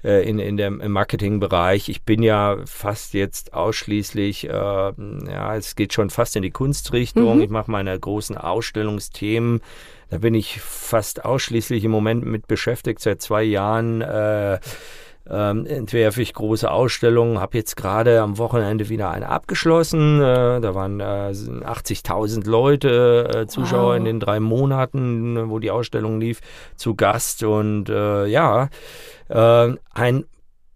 äh, 0.04 0.27
in, 0.27 0.39
in 0.39 0.57
dem, 0.57 0.81
im 0.81 0.92
Marketingbereich. 0.92 1.88
Ich 1.88 2.04
bin 2.04 2.21
ja 2.21 2.57
fast 2.65 3.13
jetzt 3.13 3.54
ausschließlich, 3.54 4.50
äh, 4.50 4.51
ja, 4.51 5.56
es 5.56 5.75
geht 5.75 5.94
schon 5.94 6.09
fast 6.09 6.36
in 6.36 6.44
die 6.44 6.51
Kunstrichtung. 6.51 7.38
Mhm. 7.38 7.44
Ich 7.44 7.50
mache 7.50 7.71
meine 7.71 7.98
großen 7.98 8.38
Ausstellungsthemen. 8.38 9.61
Da 10.09 10.18
bin 10.19 10.35
ich 10.35 10.61
fast 10.61 11.26
ausschließlich 11.26 11.83
im 11.83 11.92
Moment 11.92 12.26
mit 12.26 12.47
beschäftigt, 12.47 12.99
seit 12.99 13.21
zwei 13.21 13.44
Jahren. 13.44 14.02
Äh, 14.02 14.59
ähm, 15.29 15.65
entwerfe 15.65 16.21
ich 16.21 16.33
große 16.33 16.69
Ausstellungen. 16.69 17.39
Habe 17.39 17.57
jetzt 17.57 17.75
gerade 17.75 18.21
am 18.21 18.37
Wochenende 18.37 18.89
wieder 18.89 19.11
eine 19.11 19.29
abgeschlossen. 19.29 20.21
Äh, 20.21 20.61
da 20.61 20.75
waren 20.75 20.99
äh, 20.99 21.03
80.000 21.03 22.47
Leute, 22.47 23.31
äh, 23.33 23.47
Zuschauer 23.47 23.91
wow. 23.91 23.97
in 23.97 24.05
den 24.05 24.19
drei 24.19 24.39
Monaten, 24.39 25.49
wo 25.49 25.59
die 25.59 25.71
Ausstellung 25.71 26.19
lief, 26.19 26.39
zu 26.75 26.95
Gast. 26.95 27.43
Und 27.43 27.89
äh, 27.89 28.25
ja, 28.27 28.69
äh, 29.29 29.73
ein 29.93 30.25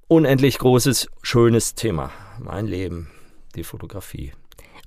unendlich 0.07 0.57
großes, 0.57 1.07
schönes 1.21 1.75
Thema. 1.75 2.11
Mein 2.39 2.67
Leben, 2.67 3.09
die 3.55 3.63
Fotografie. 3.63 4.33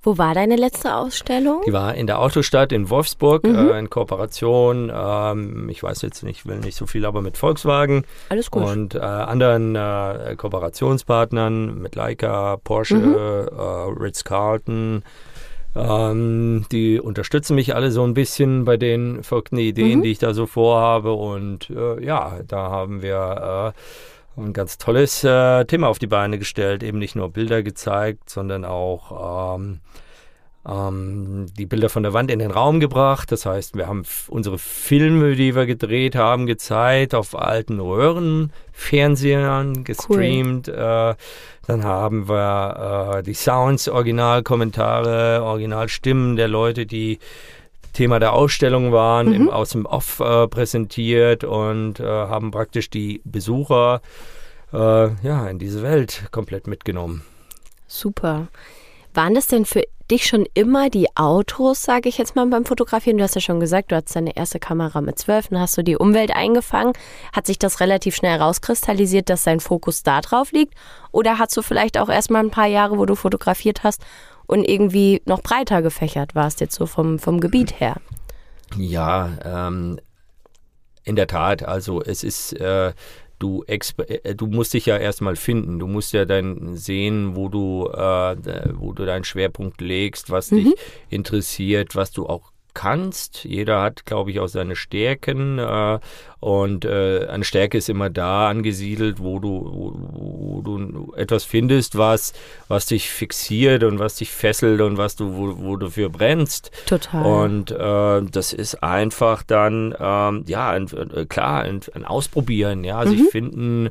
Wo 0.05 0.19
war 0.19 0.35
deine 0.35 0.57
letzte 0.57 0.95
Ausstellung? 0.95 1.63
Die 1.67 1.73
war 1.73 1.95
in 1.95 2.07
der 2.07 2.21
Autostadt 2.21 2.73
in 2.73 2.91
Wolfsburg 2.91 3.45
mhm. 3.45 3.71
äh, 3.71 3.79
in 3.79 3.89
Kooperation. 3.89 4.93
Ähm, 4.95 5.71
ich 5.71 5.83
weiß 5.83 6.03
jetzt 6.03 6.23
nicht, 6.23 6.45
will 6.45 6.59
nicht 6.59 6.77
so 6.77 6.87
viel, 6.87 7.07
aber 7.07 7.23
mit 7.23 7.39
Volkswagen. 7.39 8.05
Alles 8.29 8.51
gut. 8.51 8.65
Und 8.65 8.95
äh, 8.95 8.99
anderen 8.99 9.75
äh, 9.75 10.37
Kooperationspartnern 10.37 11.81
mit 11.81 11.95
Leica, 11.95 12.59
Porsche, 12.63 12.97
mhm. 12.97 13.15
Äh, 13.15 14.03
Ritz-Carlton. 14.03 15.03
Ähm, 15.75 16.67
die 16.71 17.01
unterstützen 17.01 17.55
mich 17.55 17.75
alle 17.75 17.91
so 17.91 18.05
ein 18.05 18.13
bisschen 18.13 18.67
bei 18.67 18.77
den 18.77 19.23
verrückten 19.23 19.57
Ideen, 19.57 20.01
mhm. 20.01 20.03
die 20.03 20.11
ich 20.11 20.19
da 20.19 20.35
so 20.35 20.45
vorhabe. 20.47 21.15
Und 21.15 21.71
äh, 21.71 22.05
ja, 22.05 22.41
da 22.47 22.71
haben 22.71 23.01
wir 23.01 23.73
äh, 23.75 23.81
ein 24.37 24.53
ganz 24.53 24.79
tolles 24.79 25.25
äh, 25.25 25.65
Thema 25.65 25.89
auf 25.89 25.99
die 25.99 26.07
Beine 26.07 26.39
gestellt. 26.39 26.83
Eben 26.83 26.99
nicht 26.99 27.17
nur 27.17 27.31
Bilder 27.31 27.63
gezeigt, 27.63 28.31
sondern 28.31 28.65
auch 28.65 29.57
ähm, 29.57 29.81
ähm, 30.67 31.47
die 31.59 31.67
Bilder 31.67 31.89
von 31.89 32.03
der 32.03 32.15
Wand 32.15 32.31
in 32.31 32.39
den 32.39 32.51
Raum 32.51 32.81
gebracht. 32.81 33.31
Das 33.33 33.47
heißt, 33.47 33.77
wir 33.77 33.87
haben 33.87 34.03
unsere 34.29 34.59
Filme, 34.59 35.37
die 35.37 35.55
wir 35.55 35.67
gedreht 35.67 36.17
haben, 36.17 36.47
gezeigt 36.47 37.15
auf 37.15 37.39
alten 37.39 37.81
Röhrenfernsehern, 37.81 39.85
gestreamt. 39.85 40.69
Cool. 40.69 40.75
Äh, 40.75 41.15
dann 41.67 41.85
haben 41.85 42.29
wir 42.29 43.19
äh, 43.19 43.23
die 43.23 43.35
Sounds, 43.35 43.89
Originalkommentare, 43.89 45.43
Originalstimmen 45.43 46.37
der 46.37 46.49
Leute, 46.49 46.87
die 46.87 47.19
Thema 47.95 48.19
der 48.19 48.35
Ausstellung 48.35 48.93
waren, 48.93 49.29
mhm. 49.29 49.35
im, 49.35 49.51
aus 49.51 49.71
dem 49.71 49.87
Off 49.87 50.21
äh, 50.21 50.47
präsentiert 50.47 51.45
und 51.45 52.01
äh, 52.01 52.05
haben 52.05 52.51
praktisch 52.51 52.91
die 52.91 53.23
Besucher 53.25 54.03
äh, 54.73 54.77
ja, 55.27 55.49
in 55.49 55.59
diese 55.59 55.83
Welt 55.83 56.25
komplett 56.31 56.67
mitgenommen. 56.67 57.23
Super. 57.87 58.49
Waren 59.15 59.35
das 59.35 59.47
denn 59.47 59.65
für 59.65 59.85
dich 60.11 60.27
schon 60.27 60.45
immer 60.55 60.91
die 60.91 61.07
Autos, 61.17 61.83
sage 61.83 62.09
ich 62.09 62.19
jetzt 62.19 62.37
mal 62.37 62.47
beim 62.47 62.65
Fotografieren? 62.65 63.17
Du 63.17 63.25
hast 63.25 63.37
ja 63.37 63.41
schon 63.41 63.61
gesagt, 63.61 63.91
du 63.91 63.97
hattest 63.97 64.17
deine 64.17 64.37
erste 64.37 64.59
Kamera 64.59 65.01
mit 65.01 65.19
zwölf 65.19 65.51
und 65.51 65.59
hast 65.59 65.79
du 65.79 65.83
die 65.83 65.97
Umwelt 65.97 66.35
eingefangen. 66.35 66.93
Hat 67.33 67.47
sich 67.47 67.59
das 67.59 67.81
relativ 67.81 68.17
schnell 68.17 68.39
rauskristallisiert, 68.39 69.31
dass 69.31 69.45
dein 69.45 69.61
Fokus 69.61 70.03
da 70.03 70.21
drauf 70.21 70.53
liegt? 70.53 70.75
Oder 71.13 71.39
hast 71.39 71.57
du 71.57 71.63
vielleicht 71.63 71.97
auch 71.97 72.09
erst 72.09 72.31
mal 72.31 72.41
ein 72.41 72.51
paar 72.51 72.67
Jahre, 72.67 72.99
wo 72.99 73.07
du 73.07 73.15
fotografiert 73.15 73.83
hast 73.83 74.03
und 74.47 74.65
irgendwie 74.65 75.23
noch 75.27 75.43
breiter 75.43 75.83
gefächert 75.83 76.35
warst, 76.35 76.61
jetzt 76.61 76.75
so 76.75 76.87
vom, 76.87 77.19
vom 77.19 77.41
Gebiet 77.41 77.81
her? 77.81 77.97
Ja, 78.77 79.31
ähm, 79.45 79.99
in 81.05 81.17
der 81.17 81.27
Tat. 81.27 81.63
Also 81.63 82.03
es 82.03 82.25
ist, 82.25 82.53
äh, 82.55 82.93
du, 83.39 83.65
äh, 83.67 84.35
du 84.35 84.47
musst 84.47 84.75
dich 84.75 84.87
ja 84.87 84.97
erstmal 84.97 85.37
finden. 85.37 85.79
Du 85.79 85.87
musst 85.87 86.13
ja 86.13 86.25
dann 86.25 86.77
sehen, 86.77 87.37
wo 87.37 87.49
du, 87.49 87.89
äh, 87.89 88.37
wo 88.75 88.93
du 88.93 89.05
deinen 89.05 89.25
Schwerpunkt 89.25 89.81
legst, 89.81 90.31
was 90.31 90.51
mhm. 90.51 90.57
dich 90.57 90.75
interessiert, 91.11 91.95
was 91.95 92.11
du 92.11 92.27
auch 92.27 92.54
kannst. 92.75 93.45
Jeder 93.45 93.81
hat, 93.81 94.05
glaube 94.05 94.31
ich, 94.31 94.41
auch 94.41 94.49
seine 94.49 94.77
Stärken 94.77 95.59
äh, 95.59 95.99
und 96.41 96.85
äh, 96.85 97.27
eine 97.29 97.45
Stärke 97.45 97.79
ist 97.79 97.89
immer 97.89 98.11
da 98.11 98.49
angesiedelt, 98.49 99.21
wo 99.21 99.39
du, 99.39 99.49
wo, 99.65 99.93
wo, 99.95 100.61
du 100.61 101.15
etwas 101.17 101.45
findest, 101.45 101.97
was, 101.97 102.35
was 102.69 102.87
dich 102.87 103.09
fixiert 103.09 103.85
und 103.85 103.99
was 103.99 104.17
dich 104.17 104.31
fesselt 104.31 104.81
und 104.81 104.99
was 104.99 105.17
du, 105.17 105.35
wo, 105.37 105.57
wo 105.59 105.77
du 105.77 105.89
für 105.89 106.11
brennst. 106.11 106.71
Total. 106.87 107.25
Und 107.25 107.71
äh, 107.71 108.31
das 108.31 108.53
ist 108.53 108.83
einfach 108.83 109.43
dann, 109.43 109.95
ähm, 109.99 110.45
ja, 110.47 110.71
ein, 110.71 110.89
äh, 110.93 111.25
klar, 111.27 111.63
ein, 111.63 111.81
ein, 111.95 112.05
Ausprobieren, 112.05 112.85
ja, 112.85 113.07
sich 113.07 113.21
mhm. 113.21 113.29
finden, 113.29 113.91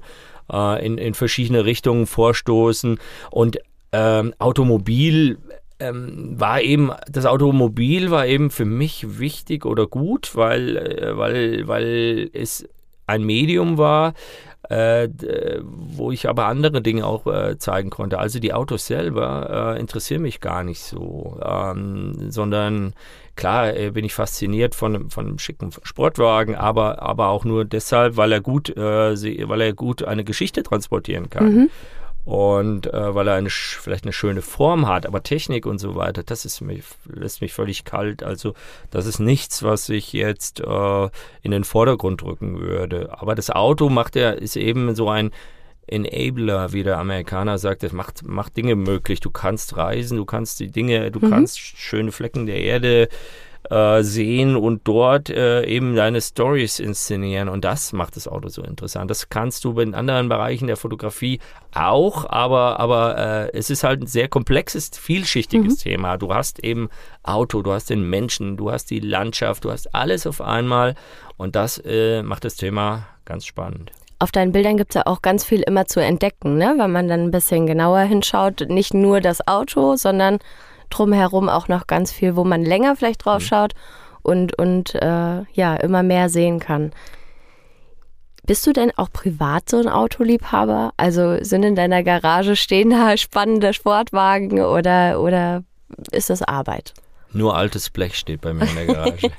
äh, 0.51 0.85
in, 0.85 0.97
in 0.97 1.13
verschiedene 1.13 1.65
Richtungen 1.65 2.05
vorstoßen 2.05 2.99
und 3.31 3.57
ähm, 3.93 4.33
Automobil 4.39 5.37
ähm, 5.83 6.39
war 6.39 6.61
eben, 6.61 6.91
das 7.09 7.25
Automobil 7.25 8.11
war 8.11 8.25
eben 8.25 8.49
für 8.49 8.65
mich 8.65 9.19
wichtig 9.19 9.65
oder 9.65 9.87
gut, 9.87 10.35
weil, 10.35 10.77
äh, 10.77 11.17
weil, 11.17 11.67
weil 11.67 12.29
es 12.33 12.67
ein 13.05 13.23
Medium 13.23 13.77
war, 13.77 14.13
äh, 14.69 15.09
wo 15.61 16.11
ich 16.11 16.29
aber 16.29 16.45
andere 16.45 16.81
Dinge 16.81 17.05
auch 17.05 17.27
äh, 17.27 17.57
zeigen 17.57 17.89
konnte. 17.89 18.17
Also 18.17 18.39
die 18.39 18.53
Autos 18.53 18.87
selber 18.87 19.75
äh, 19.75 19.79
interessieren 19.79 20.21
mich 20.21 20.39
gar 20.39 20.63
nicht 20.63 20.81
so, 20.81 21.37
ähm, 21.43 22.31
sondern 22.31 22.93
klar 23.35 23.75
äh, 23.75 23.91
bin 23.91 24.05
ich 24.05 24.13
fasziniert 24.13 24.73
von, 24.73 25.09
von 25.09 25.27
einem 25.27 25.39
schicken 25.39 25.71
Sportwagen, 25.83 26.55
aber, 26.55 27.01
aber 27.01 27.27
auch 27.27 27.43
nur 27.43 27.65
deshalb, 27.65 28.15
weil 28.15 28.31
er 28.31 28.41
gut, 28.41 28.69
äh, 28.69 29.49
weil 29.49 29.61
er 29.61 29.73
gut 29.73 30.03
eine 30.03 30.23
Geschichte 30.23 30.63
transportieren 30.63 31.29
kann. 31.29 31.53
Mhm 31.53 31.69
und 32.25 32.87
äh, 32.93 33.15
weil 33.15 33.27
er 33.27 33.35
eine, 33.35 33.49
vielleicht 33.49 34.05
eine 34.05 34.13
schöne 34.13 34.41
Form 34.41 34.87
hat, 34.87 35.05
aber 35.05 35.23
Technik 35.23 35.65
und 35.65 35.79
so 35.79 35.95
weiter, 35.95 36.23
das 36.23 36.45
ist 36.45 36.61
mich, 36.61 36.83
lässt 37.05 37.41
mich 37.41 37.53
völlig 37.53 37.83
kalt. 37.83 38.23
Also 38.23 38.53
das 38.91 39.05
ist 39.05 39.19
nichts, 39.19 39.61
was 39.63 39.89
ich 39.89 40.13
jetzt 40.13 40.61
äh, 40.61 41.09
in 41.41 41.51
den 41.51 41.65
Vordergrund 41.65 42.21
drücken 42.21 42.59
würde. 42.59 43.09
Aber 43.19 43.35
das 43.35 43.49
Auto 43.49 43.89
macht 43.89 44.15
ja, 44.15 44.31
ist 44.31 44.55
eben 44.55 44.95
so 44.95 45.09
ein 45.09 45.31
Enabler, 45.85 46.71
wie 46.71 46.83
der 46.83 46.97
Amerikaner 46.97 47.57
sagt, 47.57 47.83
es 47.83 47.91
macht, 47.91 48.25
macht 48.25 48.55
Dinge 48.55 48.75
möglich. 48.75 49.19
Du 49.19 49.29
kannst 49.29 49.75
reisen, 49.75 50.17
du 50.17 50.23
kannst 50.23 50.61
die 50.61 50.71
Dinge, 50.71 51.11
du 51.11 51.19
mhm. 51.19 51.29
kannst 51.29 51.59
schöne 51.59 52.13
Flecken 52.13 52.45
der 52.45 52.61
Erde 52.61 53.09
äh, 53.69 54.03
sehen 54.03 54.55
und 54.55 54.81
dort 54.85 55.29
äh, 55.29 55.65
eben 55.65 55.95
deine 55.95 56.21
Stories 56.21 56.79
inszenieren. 56.79 57.49
Und 57.49 57.63
das 57.63 57.93
macht 57.93 58.15
das 58.15 58.27
Auto 58.27 58.49
so 58.49 58.61
interessant. 58.61 59.09
Das 59.09 59.29
kannst 59.29 59.63
du 59.63 59.79
in 59.79 59.93
anderen 59.93 60.29
Bereichen 60.29 60.67
der 60.67 60.77
Fotografie 60.77 61.39
auch, 61.73 62.29
aber, 62.29 62.79
aber 62.79 63.17
äh, 63.17 63.57
es 63.57 63.69
ist 63.69 63.83
halt 63.83 64.01
ein 64.01 64.07
sehr 64.07 64.27
komplexes, 64.27 64.91
vielschichtiges 64.93 65.77
mhm. 65.77 65.89
Thema. 65.89 66.17
Du 66.17 66.33
hast 66.33 66.59
eben 66.59 66.89
Auto, 67.23 67.61
du 67.61 67.71
hast 67.71 67.89
den 67.89 68.09
Menschen, 68.09 68.57
du 68.57 68.71
hast 68.71 68.89
die 68.89 68.99
Landschaft, 68.99 69.65
du 69.65 69.71
hast 69.71 69.93
alles 69.95 70.27
auf 70.27 70.41
einmal. 70.41 70.95
Und 71.37 71.55
das 71.55 71.81
äh, 71.85 72.21
macht 72.21 72.45
das 72.45 72.55
Thema 72.55 73.07
ganz 73.25 73.45
spannend. 73.45 73.91
Auf 74.19 74.31
deinen 74.31 74.51
Bildern 74.51 74.77
gibt 74.77 74.91
es 74.91 74.95
ja 74.95 75.05
auch 75.05 75.21
ganz 75.21 75.43
viel 75.43 75.61
immer 75.61 75.85
zu 75.85 75.99
entdecken, 75.99 76.57
ne? 76.57 76.75
wenn 76.77 76.91
man 76.91 77.07
dann 77.07 77.25
ein 77.25 77.31
bisschen 77.31 77.67
genauer 77.67 78.01
hinschaut. 78.01 78.69
Nicht 78.69 78.93
nur 78.93 79.19
das 79.19 79.47
Auto, 79.47 79.95
sondern 79.95 80.39
drumherum 80.97 81.49
auch 81.49 81.67
noch 81.67 81.87
ganz 81.87 82.11
viel, 82.11 82.35
wo 82.35 82.43
man 82.43 82.63
länger 82.63 82.95
vielleicht 82.95 83.25
drauf 83.25 83.41
mhm. 83.41 83.47
schaut 83.47 83.73
und, 84.21 84.57
und 84.57 84.95
äh, 84.95 85.43
ja, 85.53 85.75
immer 85.75 86.03
mehr 86.03 86.29
sehen 86.29 86.59
kann. 86.59 86.91
Bist 88.45 88.67
du 88.67 88.73
denn 88.73 88.91
auch 88.97 89.09
privat 89.11 89.69
so 89.69 89.77
ein 89.77 89.87
Autoliebhaber? 89.87 90.93
Also 90.97 91.41
sind 91.41 91.63
in 91.63 91.75
deiner 91.75 92.03
Garage 92.03 92.55
stehen 92.55 92.89
da 92.89 93.15
spannende 93.15 93.73
Sportwagen 93.73 94.59
oder, 94.59 95.21
oder 95.21 95.63
ist 96.11 96.29
das 96.29 96.41
Arbeit? 96.41 96.93
Nur 97.33 97.55
altes 97.55 97.89
Blech 97.89 98.15
steht 98.15 98.41
bei 98.41 98.53
mir 98.53 98.67
in 98.67 98.75
der 98.75 98.85
Garage. 98.85 99.31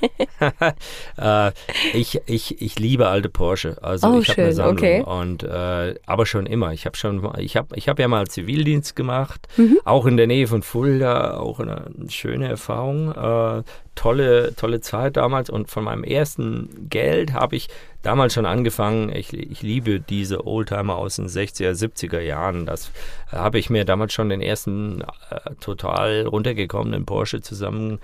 äh, 1.17 1.51
ich, 1.97 2.21
ich, 2.25 2.61
ich 2.61 2.79
liebe 2.79 3.07
alte 3.07 3.29
Porsche. 3.29 3.77
Also 3.81 4.07
oh, 4.07 4.19
ich 4.19 4.29
habe 4.29 4.43
eine 4.43 4.53
Sammlung 4.53 4.77
okay. 4.77 5.01
und 5.01 5.43
äh, 5.43 5.95
aber 6.05 6.25
schon 6.25 6.45
immer. 6.45 6.73
Ich 6.73 6.85
habe 6.85 6.97
schon, 6.97 7.27
ich 7.37 7.55
habe, 7.55 7.75
ich 7.75 7.87
habe 7.87 8.01
ja 8.01 8.07
mal 8.07 8.27
Zivildienst 8.27 8.95
gemacht, 8.95 9.47
mhm. 9.57 9.79
auch 9.85 10.05
in 10.05 10.17
der 10.17 10.27
Nähe 10.27 10.47
von 10.47 10.61
Fulda, 10.61 11.37
auch 11.37 11.59
eine 11.59 11.91
schöne 12.09 12.47
Erfahrung. 12.47 13.11
Äh, 13.11 13.63
tolle, 13.95 14.53
tolle 14.55 14.81
Zeit 14.81 15.17
damals 15.17 15.49
und 15.49 15.69
von 15.69 15.85
meinem 15.85 16.03
ersten 16.03 16.89
Geld 16.89 17.33
habe 17.33 17.55
ich 17.55 17.69
damals 18.05 18.33
schon 18.33 18.45
angefangen. 18.45 19.09
Ich, 19.13 19.33
ich 19.33 19.61
liebe 19.61 19.99
diese 19.99 20.45
Oldtimer 20.45 20.95
aus 20.95 21.15
den 21.15 21.27
60er, 21.27 21.71
70er 21.71 22.19
Jahren. 22.19 22.65
Das 22.65 22.91
habe 23.31 23.59
ich 23.59 23.69
mir 23.69 23.85
damals 23.85 24.13
schon 24.13 24.29
den 24.29 24.41
ersten 24.41 25.01
äh, 25.01 25.55
total 25.59 26.27
runtergekommenen 26.27 27.05
Porsche 27.05 27.41
zusammen 27.41 27.99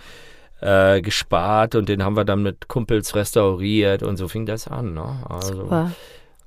äh, 0.62 1.02
gespart 1.02 1.76
und 1.76 1.90
den 1.90 2.04
haben 2.04 2.16
wir 2.16 2.26
dann 2.26 2.44
mit 2.44 2.68
Kumpels 2.68 3.16
restauriert 3.16 4.04
und 4.04 4.18
so 4.18 4.28
fing 4.28 4.46
das 4.46 4.68
an. 4.68 4.94
Ne? 4.94 5.24
Also, 5.28 5.56
Super. 5.56 5.92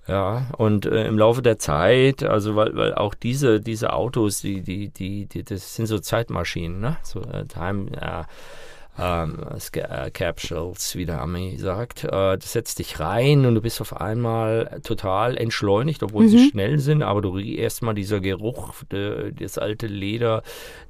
Ja, 0.06 0.48
und 0.58 0.84
äh, 0.84 1.06
im 1.06 1.18
Laufe 1.18 1.40
der 1.40 1.58
Zeit, 1.58 2.22
also 2.22 2.56
weil, 2.56 2.76
weil 2.76 2.94
auch 2.94 3.14
diese, 3.14 3.60
diese 3.60 3.94
Autos, 3.94 4.40
die, 4.40 4.60
die, 4.60 4.90
die, 4.90 5.24
die, 5.26 5.42
das 5.42 5.76
sind 5.76 5.86
so 5.86 5.98
Zeitmaschinen, 5.98 6.78
ne? 6.78 6.98
So 7.02 7.22
äh, 7.22 7.46
Time, 7.46 7.90
äh, 7.92 8.24
ähm, 8.98 9.38
äh, 9.72 10.10
Capsules, 10.10 10.94
wie 10.96 11.06
der 11.06 11.20
Ami 11.20 11.56
sagt. 11.58 12.04
Äh, 12.04 12.38
das 12.38 12.52
setzt 12.52 12.78
dich 12.78 13.00
rein 13.00 13.44
und 13.44 13.54
du 13.54 13.60
bist 13.60 13.80
auf 13.80 14.00
einmal 14.00 14.80
total 14.84 15.36
entschleunigt, 15.36 16.02
obwohl 16.02 16.24
mhm. 16.24 16.28
sie 16.28 16.50
schnell 16.50 16.78
sind, 16.78 17.02
aber 17.02 17.22
du 17.22 17.30
riechst 17.30 17.58
erstmal 17.58 17.94
dieser 17.94 18.20
Geruch, 18.20 18.74
de, 18.90 19.32
das 19.32 19.58
alte 19.58 19.86
Leder, 19.86 20.42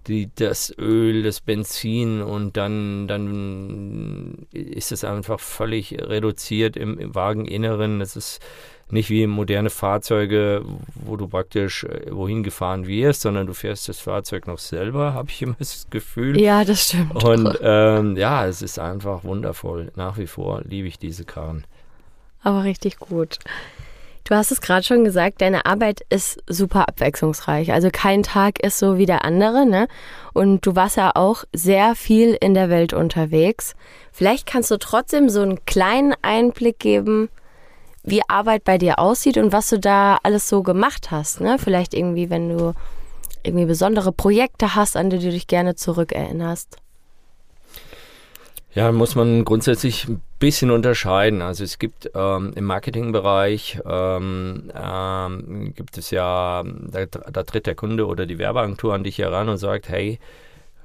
die, 0.06 0.30
das 0.34 0.74
Öl, 0.78 1.22
das 1.22 1.40
Benzin 1.40 2.22
und 2.22 2.56
dann, 2.56 3.08
dann 3.08 4.46
ist 4.52 4.92
es 4.92 5.04
einfach 5.04 5.40
völlig 5.40 5.96
reduziert 5.98 6.76
im, 6.76 6.98
im 6.98 7.14
Wageninneren. 7.14 8.00
Das 8.00 8.16
ist 8.16 8.40
nicht 8.90 9.10
wie 9.10 9.26
moderne 9.26 9.70
Fahrzeuge, 9.70 10.64
wo 10.94 11.16
du 11.16 11.28
praktisch 11.28 11.84
äh, 11.84 12.06
wohin 12.10 12.42
gefahren 12.42 12.86
wirst, 12.86 13.22
sondern 13.22 13.46
du 13.46 13.54
fährst 13.54 13.88
das 13.88 13.98
Fahrzeug 13.98 14.46
noch 14.46 14.58
selber, 14.58 15.14
habe 15.14 15.30
ich 15.30 15.42
immer 15.42 15.56
das 15.58 15.86
Gefühl. 15.90 16.40
Ja, 16.40 16.64
das 16.64 16.88
stimmt. 16.88 17.24
Und 17.24 17.58
ähm, 17.62 18.16
ja, 18.16 18.46
es 18.46 18.62
ist 18.62 18.78
einfach 18.78 19.24
wundervoll. 19.24 19.90
Nach 19.96 20.18
wie 20.18 20.26
vor 20.26 20.62
liebe 20.64 20.88
ich 20.88 20.98
diese 20.98 21.24
Karren. 21.24 21.64
Aber 22.42 22.64
richtig 22.64 22.98
gut. 22.98 23.38
Du 24.26 24.34
hast 24.34 24.50
es 24.50 24.62
gerade 24.62 24.82
schon 24.82 25.04
gesagt, 25.04 25.42
deine 25.42 25.66
Arbeit 25.66 26.00
ist 26.08 26.42
super 26.48 26.88
abwechslungsreich. 26.88 27.72
Also 27.72 27.90
kein 27.92 28.22
Tag 28.22 28.58
ist 28.60 28.78
so 28.78 28.96
wie 28.96 29.04
der 29.04 29.22
andere, 29.22 29.66
ne? 29.66 29.86
Und 30.32 30.64
du 30.64 30.74
warst 30.74 30.96
ja 30.96 31.12
auch 31.14 31.44
sehr 31.52 31.94
viel 31.94 32.34
in 32.40 32.54
der 32.54 32.70
Welt 32.70 32.94
unterwegs. 32.94 33.74
Vielleicht 34.12 34.46
kannst 34.46 34.70
du 34.70 34.78
trotzdem 34.78 35.28
so 35.28 35.42
einen 35.42 35.66
kleinen 35.66 36.14
Einblick 36.22 36.78
geben, 36.78 37.28
wie 38.04 38.22
Arbeit 38.28 38.64
bei 38.64 38.78
dir 38.78 38.98
aussieht 38.98 39.38
und 39.38 39.52
was 39.52 39.70
du 39.70 39.78
da 39.78 40.18
alles 40.22 40.48
so 40.48 40.62
gemacht 40.62 41.10
hast. 41.10 41.40
Ne? 41.40 41.56
Vielleicht 41.58 41.94
irgendwie, 41.94 42.30
wenn 42.30 42.56
du 42.56 42.74
irgendwie 43.42 43.66
besondere 43.66 44.12
Projekte 44.12 44.74
hast, 44.74 44.96
an 44.96 45.10
die 45.10 45.18
du 45.18 45.30
dich 45.30 45.46
gerne 45.46 45.74
zurückerinnerst. 45.74 46.78
Ja, 48.74 48.90
muss 48.90 49.14
man 49.14 49.44
grundsätzlich 49.44 50.08
ein 50.08 50.20
bisschen 50.40 50.70
unterscheiden. 50.70 51.42
Also 51.42 51.62
es 51.62 51.78
gibt 51.78 52.10
ähm, 52.14 52.52
im 52.56 52.64
Marketingbereich 52.64 53.80
ähm, 53.86 54.70
ähm, 54.74 55.72
gibt 55.76 55.96
es 55.96 56.10
ja, 56.10 56.64
da, 56.64 57.06
da 57.06 57.42
tritt 57.44 57.66
der 57.66 57.76
Kunde 57.76 58.06
oder 58.06 58.26
die 58.26 58.38
Werbeagentur 58.38 58.92
an 58.92 59.04
dich 59.04 59.18
heran 59.18 59.48
und 59.48 59.58
sagt, 59.58 59.88
hey, 59.88 60.18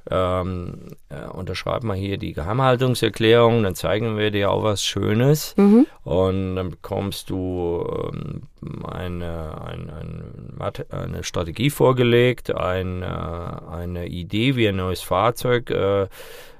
ähm, 0.09 0.95
äh, 1.09 1.27
unterschreib 1.29 1.83
mal 1.83 1.95
hier 1.95 2.17
die 2.17 2.33
Geheimhaltungserklärung, 2.33 3.63
dann 3.63 3.75
zeigen 3.75 4.17
wir 4.17 4.31
dir 4.31 4.51
auch 4.51 4.63
was 4.63 4.83
Schönes. 4.83 5.55
Mhm. 5.57 5.85
und 6.03 6.55
dann 6.55 6.71
bekommst 6.71 7.29
du 7.29 8.11
ähm, 8.13 8.43
eine, 8.83 9.61
ein, 9.61 9.89
ein, 9.89 10.73
eine 10.89 11.23
Strategie 11.23 11.69
vorgelegt, 11.69 12.55
eine, 12.55 13.67
eine 13.69 14.07
Idee, 14.07 14.55
wie 14.55 14.67
ein 14.67 14.77
neues 14.77 15.01
Fahrzeug 15.01 15.69
äh, 15.69 16.07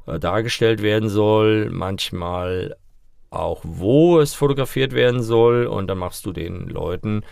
äh, 0.10 0.20
dargestellt 0.20 0.82
werden 0.82 1.10
soll, 1.10 1.70
manchmal 1.72 2.76
auch 3.32 3.62
wo 3.64 4.20
es 4.20 4.34
fotografiert 4.34 4.94
werden 4.94 5.22
soll. 5.22 5.66
Und 5.68 5.88
dann 5.88 5.98
machst 5.98 6.26
du 6.26 6.32
den 6.32 6.68
Leuten 6.68 7.24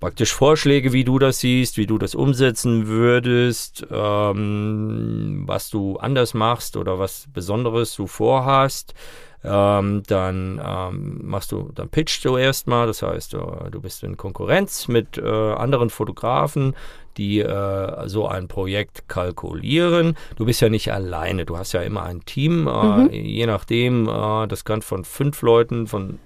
praktisch 0.00 0.32
Vorschläge, 0.32 0.92
wie 0.92 1.04
du 1.04 1.18
das 1.18 1.38
siehst, 1.38 1.76
wie 1.76 1.86
du 1.86 1.98
das 1.98 2.14
umsetzen 2.14 2.88
würdest, 2.88 3.86
ähm, 3.90 5.44
was 5.46 5.70
du 5.70 5.98
anders 5.98 6.34
machst 6.34 6.76
oder 6.76 6.98
was 6.98 7.28
Besonderes 7.32 7.94
du 7.94 8.06
vorhast. 8.06 8.94
Ähm, 9.42 10.02
dann 10.06 10.60
ähm, 10.62 11.20
machst 11.22 11.52
du, 11.52 11.70
dann 11.74 11.88
pitchst 11.88 12.26
du 12.26 12.36
erstmal, 12.36 12.86
das 12.86 13.00
heißt, 13.00 13.32
äh, 13.34 13.70
du 13.70 13.80
bist 13.80 14.02
in 14.02 14.18
Konkurrenz 14.18 14.86
mit 14.86 15.16
äh, 15.16 15.22
anderen 15.26 15.88
Fotografen, 15.88 16.74
die 17.16 17.40
äh, 17.40 18.08
so 18.08 18.28
ein 18.28 18.48
Projekt 18.48 19.08
kalkulieren. 19.08 20.14
Du 20.36 20.44
bist 20.44 20.60
ja 20.60 20.68
nicht 20.68 20.92
alleine, 20.92 21.46
du 21.46 21.56
hast 21.56 21.72
ja 21.72 21.80
immer 21.80 22.02
ein 22.02 22.24
Team, 22.26 22.68
äh, 22.68 22.96
mhm. 22.98 23.08
je 23.10 23.46
nachdem, 23.46 24.08
äh, 24.08 24.46
das 24.46 24.66
kann 24.66 24.82
von 24.82 25.04
fünf 25.04 25.40
Leuten, 25.40 25.86
von 25.86 26.18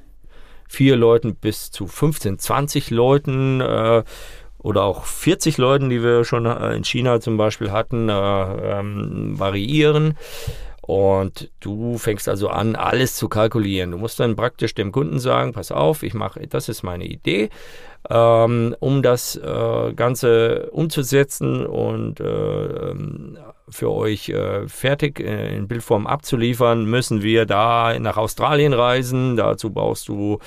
vier 0.75 0.97
Leuten 0.97 1.35
bis 1.35 1.71
zu 1.71 1.87
15, 1.87 2.39
20 2.39 2.91
Leuten 2.91 3.61
äh, 3.61 4.03
oder 4.59 4.83
auch 4.85 5.05
40 5.05 5.59
Leuten, 5.59 5.91
die 5.91 6.03
wir 6.03 6.25
schon 6.25 6.47
in 6.47 6.85
China 6.85 7.21
zum 7.21 7.37
Beispiel 7.37 7.71
hatten, 7.71 8.09
ähm, 8.11 9.39
variieren. 9.39 10.17
Und 10.81 11.51
du 11.61 11.97
fängst 11.97 12.29
also 12.29 12.49
an, 12.49 12.77
alles 12.77 13.15
zu 13.15 13.29
kalkulieren. 13.29 13.91
Du 13.91 13.99
musst 13.99 14.21
dann 14.21 14.37
praktisch 14.37 14.75
dem 14.75 14.93
Kunden 14.93 15.19
sagen, 15.19 15.53
pass 15.53 15.73
auf, 15.73 16.03
ich 16.03 16.13
mache, 16.13 16.47
das 16.47 16.69
ist 16.69 16.83
meine 16.83 17.07
Idee. 17.07 17.49
Ähm, 18.11 18.77
um 18.81 19.03
das 19.03 19.35
äh, 19.37 19.93
Ganze 19.95 20.69
umzusetzen 20.73 21.65
und 21.65 22.21
äh, 22.21 22.25
ähm, 22.25 23.39
für 23.69 23.91
euch 23.91 24.29
äh, 24.29 24.69
fertig 24.69 25.21
äh, 25.21 25.57
in 25.57 25.69
Bildform 25.69 26.07
abzuliefern, 26.07 26.85
müssen 26.85 27.23
wir 27.23 27.47
da 27.47 27.99
nach 27.99 28.19
Australien 28.19 28.75
reisen. 28.75 29.37
Dazu 29.37 29.71
brauchst 29.71 30.09
du, 30.09 30.39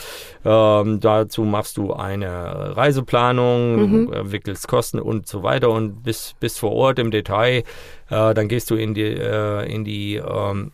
ähm, 0.45 0.99
dazu 0.99 1.43
machst 1.43 1.77
du 1.77 1.93
eine 1.93 2.77
Reiseplanung, 2.77 4.05
mhm. 4.05 4.31
wickelst 4.31 4.67
Kosten 4.67 4.99
und 4.99 5.27
so 5.27 5.41
weiter 5.41 5.71
und 5.71 6.03
bis, 6.03 6.35
bis 6.39 6.59
vor 6.59 6.73
Ort 6.73 6.99
im 6.99 7.09
Detail. 7.09 7.63
Äh, 8.09 8.33
dann 8.35 8.47
gehst 8.47 8.69
du 8.69 8.75
in 8.75 8.93
die, 8.93 9.01
äh, 9.01 9.65
in 9.65 9.83
die 9.83 10.17
ähm, 10.17 10.71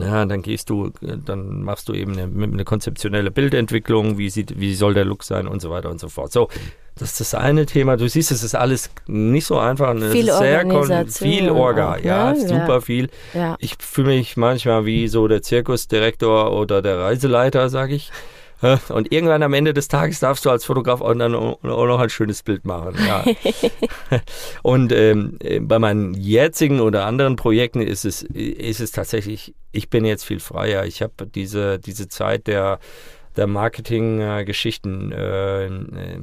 ja, 0.00 0.24
dann 0.26 0.42
gehst 0.42 0.70
du, 0.70 0.92
dann 1.00 1.62
machst 1.62 1.88
du 1.88 1.92
eben 1.94 2.18
eine, 2.18 2.44
eine, 2.44 2.64
konzeptionelle 2.64 3.30
Bildentwicklung, 3.30 4.18
wie, 4.18 4.28
sieht, 4.28 4.58
wie 4.58 4.74
soll 4.74 4.94
der 4.94 5.04
Look 5.04 5.22
sein 5.22 5.46
und 5.46 5.60
so 5.60 5.70
weiter 5.70 5.88
und 5.90 6.00
so 6.00 6.08
fort. 6.08 6.32
So, 6.32 6.48
das 6.96 7.12
ist 7.12 7.20
das 7.20 7.34
eine 7.34 7.64
Thema. 7.64 7.96
Du 7.96 8.08
siehst, 8.08 8.32
es 8.32 8.42
ist 8.42 8.56
alles 8.56 8.90
nicht 9.06 9.46
so 9.46 9.58
einfach. 9.58 9.94
Es 9.94 10.12
viel 10.12 10.28
ist 10.28 10.38
sehr 10.38 10.60
viel 11.06 11.50
Orga, 11.50 11.94
auch, 11.94 11.98
ja, 11.98 12.32
ne? 12.32 12.40
super 12.40 12.74
ja. 12.74 12.80
viel. 12.80 13.08
Ja. 13.34 13.56
Ich 13.60 13.76
fühle 13.78 14.08
mich 14.08 14.36
manchmal 14.36 14.84
wie 14.84 15.06
so 15.06 15.28
der 15.28 15.42
Zirkusdirektor 15.42 16.52
oder 16.52 16.82
der 16.82 16.98
Reiseleiter, 16.98 17.68
sage 17.68 17.94
ich. 17.94 18.10
Und 18.60 19.12
irgendwann 19.12 19.42
am 19.42 19.54
Ende 19.54 19.72
des 19.72 19.88
Tages 19.88 20.20
darfst 20.20 20.44
du 20.44 20.50
als 20.50 20.64
Fotograf 20.64 21.00
auch, 21.00 21.14
dann 21.14 21.34
auch 21.34 21.62
noch 21.62 22.00
ein 22.00 22.10
schönes 22.10 22.42
Bild 22.42 22.64
machen. 22.64 22.94
Ja. 23.06 23.24
und 24.62 24.92
ähm, 24.92 25.38
bei 25.62 25.78
meinen 25.78 26.14
jetzigen 26.14 26.80
oder 26.80 27.06
anderen 27.06 27.36
Projekten 27.36 27.80
ist 27.80 28.04
es, 28.04 28.22
ist 28.22 28.80
es 28.80 28.90
tatsächlich, 28.90 29.54
ich 29.70 29.90
bin 29.90 30.04
jetzt 30.04 30.24
viel 30.24 30.40
freier. 30.40 30.86
Ich 30.86 31.02
habe 31.02 31.26
diese, 31.26 31.78
diese 31.78 32.08
Zeit 32.08 32.46
der 32.46 32.80
der 33.36 33.46
Marketing-Geschichten 33.46 35.12
äh, 35.12 35.66
äh, 35.66 36.18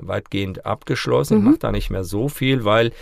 weitgehend 0.00 0.66
abgeschlossen. 0.66 1.38
Mhm. 1.38 1.40
Ich 1.40 1.46
mache 1.46 1.58
da 1.58 1.72
nicht 1.72 1.90
mehr 1.90 2.04
so 2.04 2.28
viel, 2.28 2.64
weil 2.64 2.92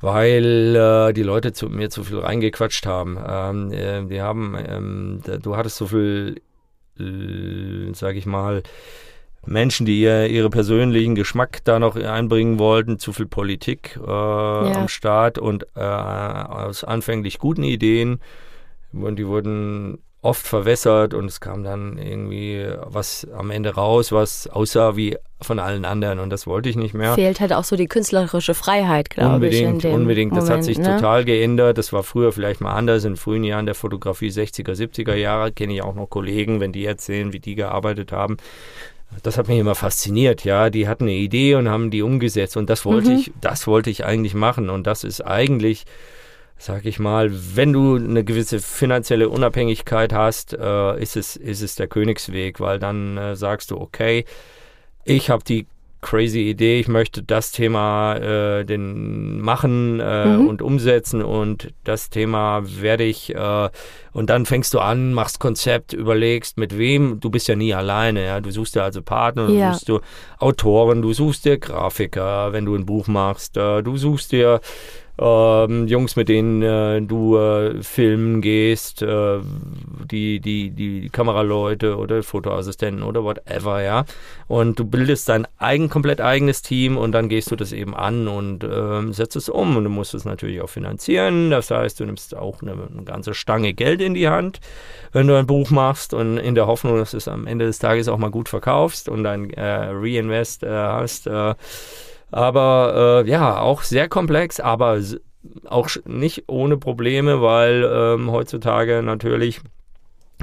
weil 0.00 0.76
äh, 0.76 1.12
die 1.14 1.22
Leute 1.22 1.54
zu 1.54 1.68
mir 1.68 1.88
zu 1.88 2.04
viel 2.04 2.18
reingequatscht 2.18 2.84
haben. 2.84 3.18
Ähm, 3.26 3.72
äh, 3.72 4.04
die 4.04 4.20
haben, 4.20 4.54
ähm, 4.68 5.20
du 5.42 5.56
hattest 5.56 5.76
so 5.76 5.86
viel 5.86 6.42
äh, 7.00 7.92
sage 7.94 8.18
ich 8.18 8.26
mal, 8.26 8.62
Menschen, 9.46 9.86
die 9.86 10.00
ihr, 10.00 10.26
ihre 10.26 10.50
persönlichen 10.50 11.14
Geschmack 11.14 11.60
da 11.64 11.78
noch 11.78 11.96
einbringen 11.96 12.58
wollten, 12.58 12.98
zu 12.98 13.12
viel 13.12 13.26
Politik 13.26 13.98
äh, 14.02 14.08
ja. 14.08 14.72
am 14.72 14.88
Start 14.88 15.38
und 15.38 15.66
äh, 15.76 15.80
aus 15.80 16.84
anfänglich 16.84 17.38
guten 17.38 17.62
Ideen 17.62 18.20
und 18.92 19.16
die 19.16 19.26
wurden 19.26 19.98
oft 20.22 20.46
verwässert 20.46 21.14
und 21.14 21.26
es 21.26 21.40
kam 21.40 21.62
dann 21.62 21.98
irgendwie 21.98 22.66
was 22.84 23.26
am 23.36 23.50
Ende 23.50 23.74
raus, 23.74 24.12
was 24.12 24.48
aussah 24.48 24.96
wie 24.96 25.16
von 25.40 25.58
allen 25.58 25.84
anderen 25.84 26.18
und 26.18 26.30
das 26.30 26.46
wollte 26.46 26.68
ich 26.68 26.76
nicht 26.76 26.94
mehr. 26.94 27.14
Fehlt 27.14 27.40
halt 27.40 27.52
auch 27.52 27.64
so 27.64 27.76
die 27.76 27.86
künstlerische 27.86 28.54
Freiheit, 28.54 29.10
glaube 29.10 29.48
ich. 29.48 29.64
Unbedingt, 29.64 29.94
unbedingt. 29.94 30.36
Das 30.36 30.50
hat 30.50 30.64
sich 30.64 30.78
ne? 30.78 30.96
total 30.96 31.24
geändert. 31.24 31.78
Das 31.78 31.92
war 31.92 32.02
früher 32.02 32.32
vielleicht 32.32 32.60
mal 32.60 32.74
anders. 32.74 33.04
In 33.04 33.16
frühen 33.16 33.44
Jahren 33.44 33.66
der 33.66 33.74
Fotografie 33.74 34.30
60er, 34.30 34.72
70er 34.72 35.14
Jahre 35.14 35.52
kenne 35.52 35.74
ich 35.74 35.82
auch 35.82 35.94
noch 35.94 36.08
Kollegen, 36.08 36.60
wenn 36.60 36.72
die 36.72 36.86
erzählen, 36.86 37.32
wie 37.32 37.40
die 37.40 37.54
gearbeitet 37.54 38.12
haben. 38.12 38.38
Das 39.22 39.38
hat 39.38 39.48
mich 39.48 39.58
immer 39.58 39.74
fasziniert, 39.74 40.44
ja. 40.44 40.70
Die 40.70 40.88
hatten 40.88 41.04
eine 41.04 41.12
Idee 41.12 41.54
und 41.54 41.68
haben 41.68 41.90
die 41.90 42.02
umgesetzt 42.02 42.56
und 42.56 42.68
das 42.68 42.84
wollte 42.84 43.10
mhm. 43.10 43.16
ich, 43.18 43.32
das 43.40 43.66
wollte 43.66 43.90
ich 43.90 44.04
eigentlich 44.04 44.34
machen 44.34 44.70
und 44.70 44.86
das 44.86 45.04
ist 45.04 45.20
eigentlich 45.20 45.84
sag 46.58 46.86
ich 46.86 46.98
mal, 46.98 47.30
wenn 47.54 47.72
du 47.72 47.96
eine 47.96 48.24
gewisse 48.24 48.60
finanzielle 48.60 49.28
Unabhängigkeit 49.28 50.12
hast, 50.12 50.54
äh, 50.54 51.02
ist, 51.02 51.16
es, 51.16 51.36
ist 51.36 51.62
es 51.62 51.74
der 51.74 51.86
Königsweg, 51.86 52.60
weil 52.60 52.78
dann 52.78 53.16
äh, 53.16 53.36
sagst 53.36 53.70
du, 53.70 53.80
okay, 53.80 54.24
ich 55.04 55.30
habe 55.30 55.44
die 55.44 55.66
crazy 56.02 56.48
Idee, 56.50 56.78
ich 56.78 56.88
möchte 56.88 57.22
das 57.22 57.50
Thema 57.50 58.16
äh, 58.16 58.64
den 58.64 59.40
machen 59.40 59.98
äh, 59.98 60.26
mhm. 60.26 60.46
und 60.46 60.62
umsetzen 60.62 61.22
und 61.22 61.72
das 61.84 62.10
Thema 62.10 62.62
werde 62.64 63.02
ich 63.02 63.34
äh, 63.34 63.68
und 64.12 64.30
dann 64.30 64.46
fängst 64.46 64.72
du 64.72 64.78
an, 64.78 65.14
machst 65.14 65.40
Konzept, 65.40 65.92
überlegst 65.92 66.58
mit 66.58 66.78
wem, 66.78 67.18
du 67.18 67.28
bist 67.28 67.48
ja 67.48 67.56
nie 67.56 67.74
alleine, 67.74 68.24
ja, 68.24 68.40
du 68.40 68.50
suchst 68.50 68.76
dir 68.76 68.84
also 68.84 69.02
Partner, 69.02 69.48
ja. 69.48 69.68
du 69.68 69.72
suchst 69.72 69.88
du 69.88 70.00
Autoren, 70.38 71.02
du 71.02 71.12
suchst 71.12 71.44
dir 71.44 71.58
Grafiker, 71.58 72.52
wenn 72.52 72.66
du 72.66 72.76
ein 72.76 72.86
Buch 72.86 73.08
machst, 73.08 73.56
äh, 73.56 73.82
du 73.82 73.96
suchst 73.96 74.32
dir 74.32 74.60
ähm, 75.18 75.86
Jungs, 75.86 76.16
mit 76.16 76.28
denen 76.28 76.62
äh, 76.62 77.00
du 77.00 77.38
äh, 77.38 77.82
filmen 77.82 78.42
gehst, 78.42 79.00
äh, 79.00 79.38
die, 80.10 80.40
die, 80.40 80.70
die 80.70 81.08
Kameraleute 81.08 81.96
oder 81.96 82.22
Fotoassistenten 82.22 83.02
oder 83.02 83.24
whatever, 83.24 83.82
ja. 83.82 84.04
Und 84.46 84.78
du 84.78 84.84
bildest 84.84 85.28
dein 85.28 85.46
eigen, 85.58 85.88
komplett 85.88 86.20
eigenes 86.20 86.60
Team 86.62 86.98
und 86.98 87.12
dann 87.12 87.28
gehst 87.28 87.50
du 87.50 87.56
das 87.56 87.72
eben 87.72 87.94
an 87.94 88.28
und 88.28 88.62
ähm, 88.64 89.12
setzt 89.12 89.36
es 89.36 89.48
um. 89.48 89.76
Und 89.76 89.84
du 89.84 89.90
musst 89.90 90.14
es 90.14 90.24
natürlich 90.24 90.60
auch 90.60 90.68
finanzieren. 90.68 91.50
Das 91.50 91.70
heißt, 91.70 91.98
du 91.98 92.04
nimmst 92.04 92.36
auch 92.36 92.60
eine, 92.60 92.72
eine 92.72 93.04
ganze 93.04 93.32
Stange 93.32 93.72
Geld 93.72 94.02
in 94.02 94.14
die 94.14 94.28
Hand, 94.28 94.60
wenn 95.12 95.26
du 95.26 95.34
ein 95.34 95.46
Buch 95.46 95.70
machst 95.70 96.12
und 96.12 96.36
in 96.36 96.54
der 96.54 96.66
Hoffnung, 96.66 96.98
dass 96.98 97.12
du 97.12 97.16
es 97.16 97.28
am 97.28 97.46
Ende 97.46 97.64
des 97.64 97.78
Tages 97.78 98.08
auch 98.08 98.18
mal 98.18 98.30
gut 98.30 98.48
verkaufst 98.48 99.08
und 99.08 99.24
ein 99.24 99.50
äh, 99.50 99.88
Reinvest 99.92 100.62
äh, 100.62 100.68
hast. 100.68 101.26
Aber 102.36 103.24
äh, 103.24 103.30
ja, 103.30 103.60
auch 103.60 103.80
sehr 103.80 104.10
komplex, 104.10 104.60
aber 104.60 105.00
auch 105.64 105.88
nicht 106.04 106.44
ohne 106.48 106.76
Probleme, 106.76 107.40
weil 107.40 107.82
ähm, 107.90 108.30
heutzutage 108.30 109.02
natürlich 109.02 109.62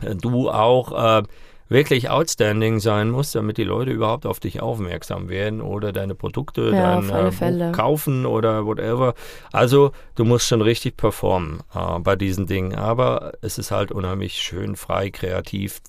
äh, 0.02 0.16
du 0.16 0.50
auch 0.50 1.20
äh, 1.20 1.24
wirklich 1.70 2.10
outstanding 2.10 2.80
sein 2.80 3.12
musst, 3.12 3.36
damit 3.36 3.60
die 3.60 3.64
Leute 3.64 3.92
überhaupt 3.92 4.26
auf 4.26 4.40
dich 4.40 4.60
aufmerksam 4.60 5.30
werden 5.30 5.62
oder 5.62 5.92
deine 5.92 6.16
Produkte 6.16 6.72
ja, 6.72 7.00
dann 7.00 7.42
äh, 7.42 7.72
kaufen 7.74 8.26
oder 8.26 8.66
whatever. 8.66 9.14
Also 9.52 9.92
du 10.16 10.26
musst 10.26 10.48
schon 10.48 10.64
richtig 10.64 10.98
performen 10.98 11.60
äh, 11.76 12.00
bei 12.00 12.16
diesen 12.16 12.48
Dingen. 12.48 12.74
Aber 12.74 13.34
es 13.42 13.60
ist 13.60 13.70
halt 13.70 13.92
unheimlich 13.92 14.34
schön, 14.42 14.76
frei, 14.76 15.12
kreativ. 15.12 15.80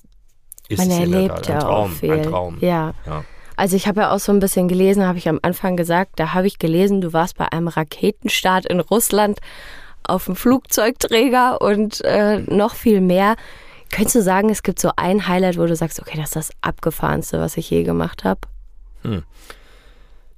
Ist 0.69 0.87
Man 0.87 0.91
erlebt 0.91 1.47
ja 1.47 1.55
ein 1.55 1.59
Traum, 1.61 1.91
auch 1.91 1.95
viel. 1.95 2.11
Ein 2.11 2.23
Traum. 2.23 2.57
Ja. 2.59 2.93
ja. 3.07 3.23
Also 3.55 3.75
ich 3.75 3.87
habe 3.87 4.01
ja 4.01 4.11
auch 4.11 4.19
so 4.19 4.31
ein 4.31 4.39
bisschen 4.39 4.67
gelesen, 4.67 5.05
habe 5.05 5.17
ich 5.17 5.29
am 5.29 5.39
Anfang 5.41 5.77
gesagt, 5.77 6.13
da 6.19 6.33
habe 6.33 6.47
ich 6.47 6.59
gelesen, 6.59 7.01
du 7.01 7.13
warst 7.13 7.37
bei 7.37 7.51
einem 7.51 7.67
Raketenstart 7.67 8.65
in 8.65 8.79
Russland 8.79 9.39
auf 10.03 10.25
dem 10.25 10.35
Flugzeugträger 10.35 11.61
und 11.61 12.01
äh, 12.03 12.39
noch 12.39 12.75
viel 12.75 13.01
mehr. 13.01 13.35
Könntest 13.91 14.15
du 14.15 14.21
sagen, 14.21 14.49
es 14.49 14.63
gibt 14.63 14.79
so 14.79 14.91
ein 14.95 15.27
Highlight, 15.27 15.57
wo 15.57 15.65
du 15.65 15.75
sagst, 15.75 15.99
okay, 16.01 16.17
das 16.17 16.27
ist 16.27 16.35
das 16.35 16.49
abgefahrenste, 16.61 17.39
was 17.39 17.57
ich 17.57 17.69
je 17.69 17.83
gemacht 17.83 18.23
habe? 18.23 18.41
Hm. 19.03 19.23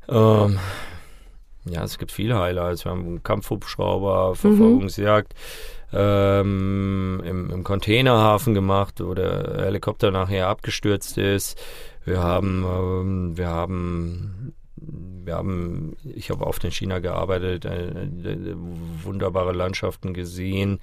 Ähm, 0.09 0.59
ja, 1.65 1.83
es 1.83 1.97
gibt 1.97 2.11
viele 2.11 2.37
Highlights. 2.37 2.85
Wir 2.85 2.91
haben 2.91 3.05
einen 3.05 3.23
Kampfhubschrauber, 3.23 4.35
Verfolgungsjagd. 4.35 5.33
Mhm. 5.33 5.97
Ähm, 5.99 7.21
im, 7.25 7.49
im, 7.49 7.63
Containerhafen 7.63 8.53
gemacht, 8.53 8.95
wo 8.99 9.13
der 9.13 9.63
Helikopter 9.65 10.11
nachher 10.11 10.49
abgestürzt 10.49 11.17
ist. 11.17 11.57
Wir 12.07 12.23
haben, 12.23 12.63
ähm, 12.65 13.37
wir 13.37 13.49
haben, 13.49 14.53
wir 14.77 15.35
haben, 15.35 15.97
ich 16.15 16.29
habe 16.29 16.47
oft 16.47 16.63
in 16.63 16.71
China 16.71 16.99
gearbeitet, 16.99 17.65
äh, 17.65 17.89
äh, 17.89 18.55
wunderbare 19.03 19.51
Landschaften 19.51 20.13
gesehen. 20.13 20.79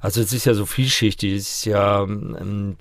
Also 0.00 0.22
es 0.22 0.32
ist 0.32 0.46
ja 0.46 0.54
so 0.54 0.64
vielschichtig. 0.64 1.34
Es 1.34 1.56
ist 1.56 1.64
ja 1.66 2.04
ähm, 2.04 2.76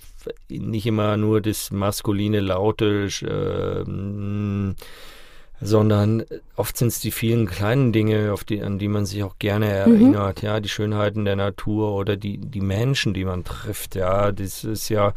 nicht 0.48 0.86
immer 0.86 1.18
nur 1.18 1.42
das 1.42 1.72
maskuline, 1.72 2.40
laute, 2.40 3.10
äh, 3.24 3.84
sondern 5.60 6.24
oft 6.56 6.78
sind 6.78 6.88
es 6.88 7.02
die 7.02 7.12
vielen 7.12 7.46
kleinen 7.46 7.92
Dinge, 7.92 8.34
die, 8.48 8.62
an 8.64 8.80
die 8.80 8.88
man 8.88 9.06
sich 9.06 9.22
auch 9.24 9.38
gerne 9.38 9.66
mhm. 9.66 9.96
erinnert, 9.96 10.42
mhm. 10.42 10.48
ja, 10.48 10.60
die 10.62 10.70
Schönheiten 10.70 11.26
der 11.26 11.36
Natur 11.36 11.92
oder 11.92 12.16
die, 12.16 12.38
die 12.38 12.62
Menschen, 12.62 13.14
die 13.14 13.26
man 13.26 13.44
trifft, 13.44 13.96
ja, 13.96 14.32
das 14.32 14.64
ist 14.64 14.88
ja 14.88 15.14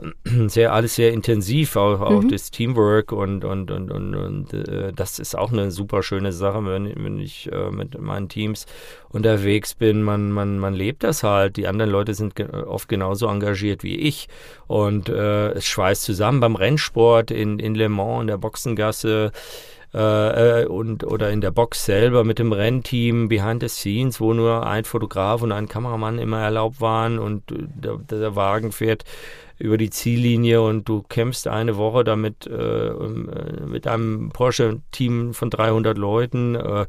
sehr 0.48 0.72
alles 0.72 0.94
sehr 0.94 1.12
intensiv, 1.12 1.76
auch, 1.76 2.00
auch 2.00 2.22
mhm. 2.22 2.28
das 2.30 2.50
Teamwork 2.50 3.12
und 3.12 3.44
und 3.44 3.70
und 3.70 3.90
und, 3.90 4.14
und 4.14 4.54
äh, 4.54 4.92
das 4.92 5.18
ist 5.18 5.36
auch 5.36 5.52
eine 5.52 5.70
super 5.70 6.02
schöne 6.02 6.32
Sache, 6.32 6.64
wenn, 6.64 6.92
wenn 6.96 7.18
ich 7.18 7.50
äh, 7.52 7.70
mit 7.70 8.00
meinen 8.00 8.28
Teams 8.28 8.66
unterwegs 9.10 9.74
bin. 9.74 10.02
Man 10.02 10.32
man 10.32 10.58
man 10.58 10.74
lebt 10.74 11.04
das 11.04 11.22
halt. 11.22 11.56
Die 11.56 11.66
anderen 11.66 11.90
Leute 11.90 12.14
sind 12.14 12.34
ge 12.36 12.48
oft 12.48 12.88
genauso 12.88 13.26
engagiert 13.26 13.82
wie 13.82 13.96
ich 13.96 14.28
und 14.66 15.08
äh, 15.08 15.50
es 15.50 15.66
schweißt 15.66 16.02
zusammen 16.02 16.40
beim 16.40 16.56
Rennsport 16.56 17.30
in 17.30 17.58
in 17.58 17.74
Le 17.74 17.88
Mans 17.88 18.22
in 18.22 18.26
der 18.28 18.38
Boxengasse 18.38 19.32
äh, 19.92 20.64
und 20.64 21.04
oder 21.04 21.30
in 21.30 21.40
der 21.40 21.50
Box 21.50 21.84
selber 21.84 22.24
mit 22.24 22.38
dem 22.38 22.52
Rennteam 22.52 23.28
behind 23.28 23.62
the 23.62 23.68
scenes, 23.68 24.20
wo 24.20 24.32
nur 24.32 24.66
ein 24.66 24.84
Fotograf 24.84 25.42
und 25.42 25.52
ein 25.52 25.68
Kameramann 25.68 26.18
immer 26.18 26.40
erlaubt 26.40 26.80
waren 26.80 27.18
und 27.18 27.42
der, 27.50 27.98
der 27.98 28.34
Wagen 28.34 28.72
fährt 28.72 29.04
über 29.58 29.76
die 29.76 29.90
Ziellinie 29.90 30.62
und 30.62 30.88
du 30.88 31.02
kämpfst 31.02 31.46
eine 31.46 31.76
Woche 31.76 32.04
damit 32.04 32.46
äh, 32.46 32.88
äh 32.88 33.66
mit 33.66 33.86
einem 33.86 34.30
Porsche-Team 34.30 35.34
von 35.34 35.50
300 35.50 35.96
Leuten 35.98 36.54
äh, 36.54 36.86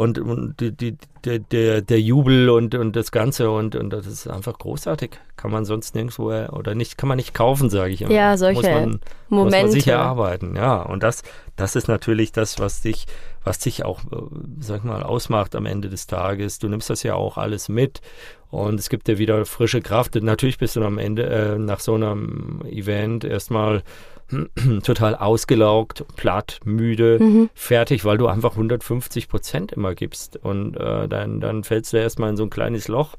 und, 0.00 0.18
und 0.18 0.60
die, 0.60 0.72
die, 0.72 0.96
der, 1.24 1.82
der, 1.82 2.00
Jubel 2.00 2.48
und, 2.48 2.74
und 2.74 2.96
das 2.96 3.12
Ganze 3.12 3.50
und, 3.50 3.76
und 3.76 3.90
das 3.90 4.06
ist 4.06 4.26
einfach 4.26 4.58
großartig. 4.58 5.10
Kann 5.36 5.50
man 5.50 5.66
sonst 5.66 5.94
nirgendwo 5.94 6.28
oder 6.30 6.74
nicht, 6.74 6.96
kann 6.96 7.08
man 7.08 7.16
nicht 7.16 7.34
kaufen, 7.34 7.68
sage 7.68 7.92
ich 7.92 8.00
immer. 8.00 8.10
Ja, 8.10 8.38
solche 8.38 8.62
muss 8.62 8.64
man, 8.64 9.00
Momente. 9.28 9.28
Muss 9.28 9.52
man 9.52 9.70
sich 9.70 9.86
erarbeiten, 9.86 10.56
ja. 10.56 10.80
Und 10.80 11.02
das, 11.02 11.22
das 11.56 11.76
ist 11.76 11.86
natürlich 11.86 12.32
das, 12.32 12.58
was 12.58 12.80
dich, 12.80 13.06
was 13.44 13.58
dich 13.58 13.84
auch, 13.84 14.00
äh, 14.04 14.22
sag 14.60 14.84
mal, 14.84 15.02
ausmacht 15.02 15.54
am 15.54 15.66
Ende 15.66 15.90
des 15.90 16.06
Tages. 16.06 16.58
Du 16.58 16.68
nimmst 16.68 16.88
das 16.88 17.02
ja 17.02 17.14
auch 17.14 17.36
alles 17.36 17.68
mit 17.68 18.00
und 18.48 18.80
es 18.80 18.88
gibt 18.88 19.06
dir 19.06 19.18
wieder 19.18 19.44
frische 19.44 19.82
Kraft. 19.82 20.14
Natürlich 20.14 20.56
bist 20.56 20.76
du 20.76 20.82
am 20.82 20.96
Ende 20.96 21.26
äh, 21.26 21.58
nach 21.58 21.80
so 21.80 21.94
einem 21.94 22.62
Event 22.64 23.24
erstmal 23.24 23.82
total 24.82 25.14
ausgelaugt, 25.14 26.04
platt, 26.16 26.60
müde, 26.64 27.18
mhm. 27.20 27.50
fertig, 27.54 28.04
weil 28.04 28.18
du 28.18 28.26
einfach 28.26 28.52
150 28.52 29.28
Prozent 29.28 29.72
immer 29.72 29.94
gibst. 29.94 30.36
Und 30.36 30.76
äh, 30.76 31.08
dann, 31.08 31.40
dann 31.40 31.64
fällst 31.64 31.92
du 31.92 31.98
erstmal 31.98 32.30
in 32.30 32.36
so 32.36 32.44
ein 32.44 32.50
kleines 32.50 32.88
Loch. 32.88 33.16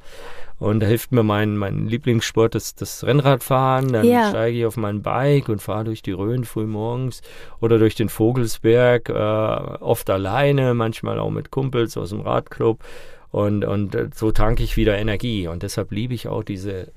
Und 0.59 0.79
da 0.79 0.85
hilft 0.85 1.11
mir 1.11 1.23
mein, 1.23 1.57
mein 1.57 1.87
Lieblingssport, 1.87 2.53
das, 2.53 2.75
das 2.75 3.03
Rennradfahren. 3.03 3.91
Dann 3.93 4.05
ja. 4.05 4.29
steige 4.29 4.59
ich 4.59 4.65
auf 4.65 4.77
mein 4.77 5.01
Bike 5.01 5.49
und 5.49 5.59
fahre 5.59 5.85
durch 5.85 6.03
die 6.03 6.11
Rhön 6.11 6.45
früh 6.45 6.67
morgens 6.67 7.21
oder 7.59 7.79
durch 7.79 7.95
den 7.95 8.09
Vogelsberg, 8.09 9.09
äh, 9.09 9.13
oft 9.13 10.09
alleine, 10.11 10.75
manchmal 10.75 11.17
auch 11.17 11.31
mit 11.31 11.49
Kumpels 11.49 11.97
aus 11.97 12.09
dem 12.09 12.21
Radclub. 12.21 12.83
Und, 13.31 13.65
und 13.65 13.95
äh, 13.95 14.09
so 14.13 14.31
tanke 14.31 14.61
ich 14.61 14.77
wieder 14.77 14.97
Energie. 14.97 15.47
Und 15.47 15.63
deshalb 15.63 15.91
liebe 15.91 16.13
ich 16.13 16.27
auch 16.27 16.43
diese 16.43 16.91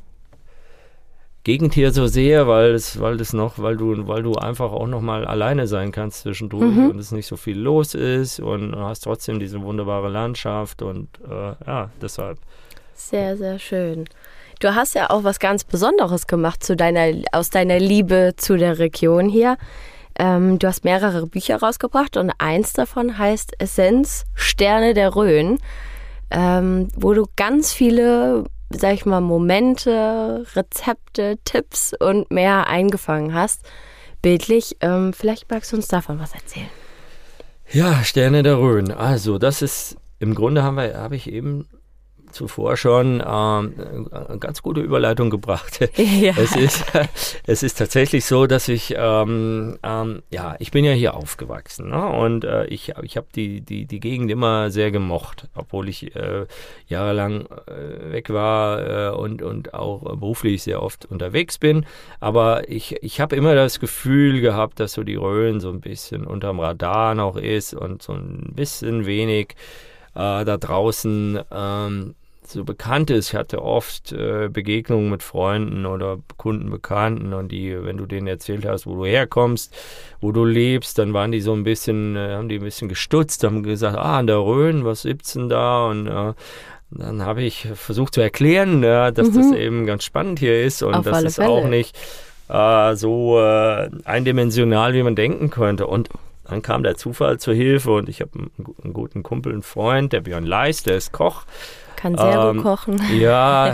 Gegend 1.44 1.74
hier 1.74 1.92
so 1.92 2.06
sehr, 2.06 2.48
weil 2.48 2.72
es, 2.72 2.98
weil 3.00 3.18
das 3.18 3.34
noch, 3.34 3.58
weil 3.58 3.76
du, 3.76 4.08
weil 4.08 4.22
du 4.22 4.34
einfach 4.34 4.72
auch 4.72 4.86
noch 4.86 5.02
mal 5.02 5.26
alleine 5.26 5.66
sein 5.66 5.92
kannst 5.92 6.22
zwischendurch 6.22 6.74
mhm. 6.74 6.90
und 6.90 6.98
es 6.98 7.12
nicht 7.12 7.26
so 7.26 7.36
viel 7.36 7.58
los 7.58 7.94
ist 7.94 8.40
und 8.40 8.74
hast 8.74 9.00
trotzdem 9.00 9.38
diese 9.38 9.60
wunderbare 9.60 10.08
Landschaft 10.08 10.80
und 10.80 11.08
äh, 11.28 11.52
ja, 11.66 11.90
deshalb. 12.00 12.38
Sehr, 12.94 13.36
sehr 13.36 13.58
schön. 13.58 14.06
Du 14.60 14.74
hast 14.74 14.94
ja 14.94 15.10
auch 15.10 15.24
was 15.24 15.38
ganz 15.38 15.64
Besonderes 15.64 16.26
gemacht 16.26 16.64
zu 16.64 16.76
deiner, 16.76 17.12
aus 17.32 17.50
deiner 17.50 17.78
Liebe 17.78 18.32
zu 18.36 18.56
der 18.56 18.78
Region 18.78 19.28
hier. 19.28 19.58
Ähm, 20.18 20.58
du 20.58 20.66
hast 20.66 20.84
mehrere 20.84 21.26
Bücher 21.26 21.56
rausgebracht 21.56 22.16
und 22.16 22.32
eins 22.38 22.72
davon 22.72 23.18
heißt 23.18 23.52
Essenz 23.58 24.24
Sterne 24.34 24.94
der 24.94 25.14
Rhön, 25.14 25.58
ähm, 26.30 26.88
wo 26.96 27.12
du 27.12 27.26
ganz 27.36 27.74
viele 27.74 28.44
sag 28.70 28.94
ich 28.94 29.06
mal, 29.06 29.20
Momente, 29.20 30.44
Rezepte, 30.54 31.38
Tipps 31.44 31.92
und 31.98 32.30
mehr 32.30 32.66
eingefangen 32.66 33.34
hast, 33.34 33.64
bildlich. 34.22 34.76
Ähm, 34.80 35.12
vielleicht 35.12 35.50
magst 35.50 35.72
du 35.72 35.76
uns 35.76 35.88
davon 35.88 36.18
was 36.18 36.34
erzählen. 36.34 36.68
Ja, 37.70 38.04
Sterne 38.04 38.42
der 38.42 38.58
Rhön. 38.58 38.90
Also, 38.90 39.38
das 39.38 39.62
ist 39.62 39.96
im 40.18 40.34
Grunde 40.34 40.62
haben 40.62 40.76
wir, 40.76 40.96
habe 40.96 41.16
ich 41.16 41.30
eben 41.30 41.68
zuvor 42.34 42.76
schon 42.76 43.22
ähm, 43.26 43.74
eine 44.10 44.38
ganz 44.38 44.60
gute 44.62 44.80
Überleitung 44.80 45.30
gebracht. 45.30 45.80
Ja. 46.04 46.34
Es, 46.36 46.54
ist, 46.54 46.84
es 47.46 47.62
ist 47.62 47.78
tatsächlich 47.78 48.24
so, 48.24 48.46
dass 48.46 48.68
ich, 48.68 48.94
ähm, 48.96 49.78
ähm, 49.82 50.22
ja, 50.30 50.56
ich 50.58 50.70
bin 50.70 50.84
ja 50.84 50.92
hier 50.92 51.14
aufgewachsen 51.14 51.90
ne? 51.90 52.06
und 52.06 52.44
äh, 52.44 52.66
ich, 52.66 52.92
ich 53.02 53.16
habe 53.16 53.26
die, 53.34 53.60
die, 53.60 53.86
die 53.86 54.00
Gegend 54.00 54.30
immer 54.30 54.70
sehr 54.70 54.90
gemocht, 54.90 55.48
obwohl 55.54 55.88
ich 55.88 56.14
äh, 56.14 56.46
jahrelang 56.88 57.46
äh, 57.66 58.12
weg 58.12 58.30
war 58.30 59.12
äh, 59.12 59.16
und, 59.16 59.42
und 59.42 59.74
auch 59.74 60.02
beruflich 60.16 60.62
sehr 60.62 60.82
oft 60.82 61.06
unterwegs 61.06 61.58
bin. 61.58 61.86
Aber 62.20 62.68
ich, 62.68 63.02
ich 63.02 63.20
habe 63.20 63.36
immer 63.36 63.54
das 63.54 63.80
Gefühl 63.80 64.40
gehabt, 64.40 64.80
dass 64.80 64.92
so 64.92 65.04
die 65.04 65.16
Rhön 65.16 65.60
so 65.60 65.70
ein 65.70 65.80
bisschen 65.80 66.26
unterm 66.26 66.60
Radar 66.60 67.14
noch 67.14 67.36
ist 67.36 67.74
und 67.74 68.02
so 68.02 68.12
ein 68.12 68.52
bisschen 68.54 69.06
wenig 69.06 69.54
äh, 70.14 70.44
da 70.44 70.56
draußen 70.56 71.40
ähm, 71.50 72.14
so 72.46 72.64
bekannt 72.64 73.10
ist. 73.10 73.28
Ich 73.28 73.34
hatte 73.34 73.62
oft 73.62 74.12
äh, 74.12 74.48
Begegnungen 74.48 75.10
mit 75.10 75.22
Freunden 75.22 75.86
oder 75.86 76.18
Kunden, 76.36 76.70
Bekannten 76.70 77.32
und 77.32 77.50
die, 77.50 77.76
wenn 77.82 77.96
du 77.96 78.06
denen 78.06 78.26
erzählt 78.26 78.66
hast, 78.66 78.86
wo 78.86 78.94
du 78.96 79.04
herkommst, 79.04 79.74
wo 80.20 80.32
du 80.32 80.44
lebst, 80.44 80.98
dann 80.98 81.12
waren 81.12 81.32
die 81.32 81.40
so 81.40 81.52
ein 81.52 81.64
bisschen, 81.64 82.16
äh, 82.16 82.34
haben 82.34 82.48
die 82.48 82.56
ein 82.56 82.64
bisschen 82.64 82.88
gestutzt, 82.88 83.44
haben 83.44 83.62
gesagt, 83.62 83.96
ah, 83.96 84.18
an 84.18 84.26
der 84.26 84.38
Rhön, 84.38 84.84
was 84.84 85.02
gibt's 85.02 85.32
denn 85.32 85.48
da? 85.48 85.86
Und 85.86 86.06
äh, 86.06 86.34
dann 86.90 87.22
habe 87.22 87.42
ich 87.42 87.68
versucht 87.74 88.14
zu 88.14 88.20
erklären, 88.20 88.82
ja, 88.82 89.10
dass 89.10 89.30
mhm. 89.30 89.34
das 89.34 89.52
eben 89.52 89.86
ganz 89.86 90.04
spannend 90.04 90.38
hier 90.38 90.62
ist 90.62 90.82
und 90.82 90.94
Auf 90.94 91.04
das 91.04 91.22
ist 91.22 91.36
Fälle. 91.36 91.48
auch 91.48 91.66
nicht 91.66 91.96
äh, 92.48 92.94
so 92.94 93.40
äh, 93.40 93.90
eindimensional, 94.04 94.94
wie 94.94 95.02
man 95.02 95.16
denken 95.16 95.50
könnte. 95.50 95.86
Und 95.86 96.08
dann 96.44 96.62
kam 96.62 96.82
der 96.82 96.96
Zufall 96.96 97.38
zur 97.38 97.54
Hilfe 97.54 97.92
und 97.92 98.08
ich 98.08 98.20
habe 98.20 98.30
einen, 98.34 98.50
einen, 98.82 98.92
guten 98.92 99.22
Kumpel, 99.22 99.52
einen 99.52 99.62
Freund, 99.62 100.12
der 100.12 100.20
Björn 100.20 100.44
Leist, 100.44 100.86
der 100.86 100.96
ist 100.96 101.12
Koch 101.12 101.44
kann 101.96 102.16
sehr 102.16 102.50
ähm, 102.50 102.56
gut 102.56 102.64
kochen. 102.64 103.00
Ja, 103.18 103.68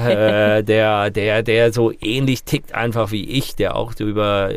äh, 0.57 0.65
der, 0.65 1.11
der, 1.11 1.43
der 1.43 1.73
so 1.73 1.93
ähnlich 2.01 2.45
tickt 2.45 2.75
einfach 2.75 3.11
wie 3.13 3.25
ich, 3.25 3.57
der 3.57 3.77
auch 3.77 3.95
über 3.99 4.51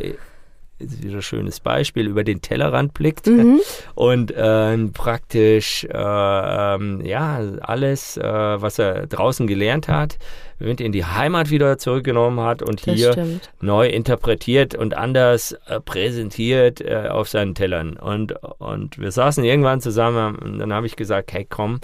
wieder 0.79 1.17
ein 1.17 1.21
schönes 1.21 1.59
Beispiel, 1.59 2.07
über 2.07 2.23
den 2.23 2.41
Tellerrand 2.41 2.93
blickt 2.93 3.27
mhm. 3.27 3.61
und 3.95 4.31
äh, 4.31 4.77
praktisch 4.93 5.85
äh, 5.85 5.89
ähm, 5.93 7.01
ja 7.05 7.39
alles, 7.61 8.17
äh, 8.17 8.23
was 8.23 8.79
er 8.79 9.07
draußen 9.07 9.47
gelernt 9.47 9.87
hat, 9.87 10.17
mit 10.59 10.81
in 10.81 10.91
die 10.91 11.05
Heimat 11.05 11.49
wieder 11.49 11.77
zurückgenommen 11.77 12.39
hat 12.39 12.61
und 12.61 12.85
das 12.87 12.95
hier 12.95 13.11
stimmt. 13.13 13.51
neu 13.61 13.87
interpretiert 13.87 14.75
und 14.75 14.95
anders 14.95 15.53
äh, 15.67 15.79
präsentiert 15.79 16.81
äh, 16.81 17.07
auf 17.09 17.29
seinen 17.29 17.55
Tellern. 17.55 17.97
Und, 17.97 18.33
und 18.59 18.97
wir 18.97 19.11
saßen 19.11 19.43
irgendwann 19.43 19.81
zusammen 19.81 20.35
und 20.35 20.59
dann 20.59 20.73
habe 20.73 20.87
ich 20.87 20.95
gesagt, 20.95 21.33
hey 21.33 21.45
komm, 21.47 21.79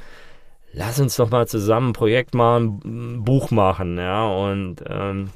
lass 0.74 1.00
uns 1.00 1.16
doch 1.16 1.30
mal 1.30 1.48
zusammen 1.48 1.90
ein 1.90 1.94
Projekt 1.94 2.34
machen, 2.34 2.82
ein 2.86 3.24
Buch 3.24 3.52
machen, 3.52 3.98
ja, 3.98 4.28
und 4.28 4.84
ähm, 4.88 5.30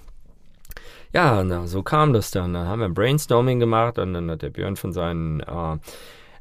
ja, 1.13 1.43
na, 1.43 1.67
so 1.67 1.83
kam 1.83 2.11
das 2.13 2.31
dann. 2.31 2.53
Dann 2.53 2.67
haben 2.67 2.79
wir 2.79 2.89
Brainstorming 2.89 3.59
gemacht 3.59 3.99
und 3.99 4.13
dann 4.13 4.31
hat 4.31 4.41
der 4.41 4.49
Björn 4.49 4.75
von 4.75 4.93
seinen 4.93 5.41
äh, 5.41 5.77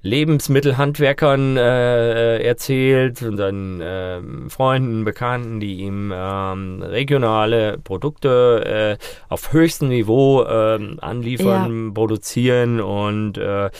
Lebensmittelhandwerkern 0.00 1.56
äh, 1.56 2.38
erzählt, 2.38 3.18
von 3.18 3.36
seinen 3.36 3.80
äh, 3.80 4.20
Freunden, 4.48 5.04
Bekannten, 5.04 5.60
die 5.60 5.80
ihm 5.80 6.12
ähm, 6.14 6.82
regionale 6.82 7.78
Produkte 7.78 8.98
äh, 8.98 9.04
auf 9.28 9.52
höchstem 9.52 9.90
Niveau 9.90 10.42
äh, 10.42 10.96
anliefern, 11.00 11.86
ja. 11.86 11.92
produzieren 11.92 12.80
und 12.80 13.38
äh, 13.38 13.70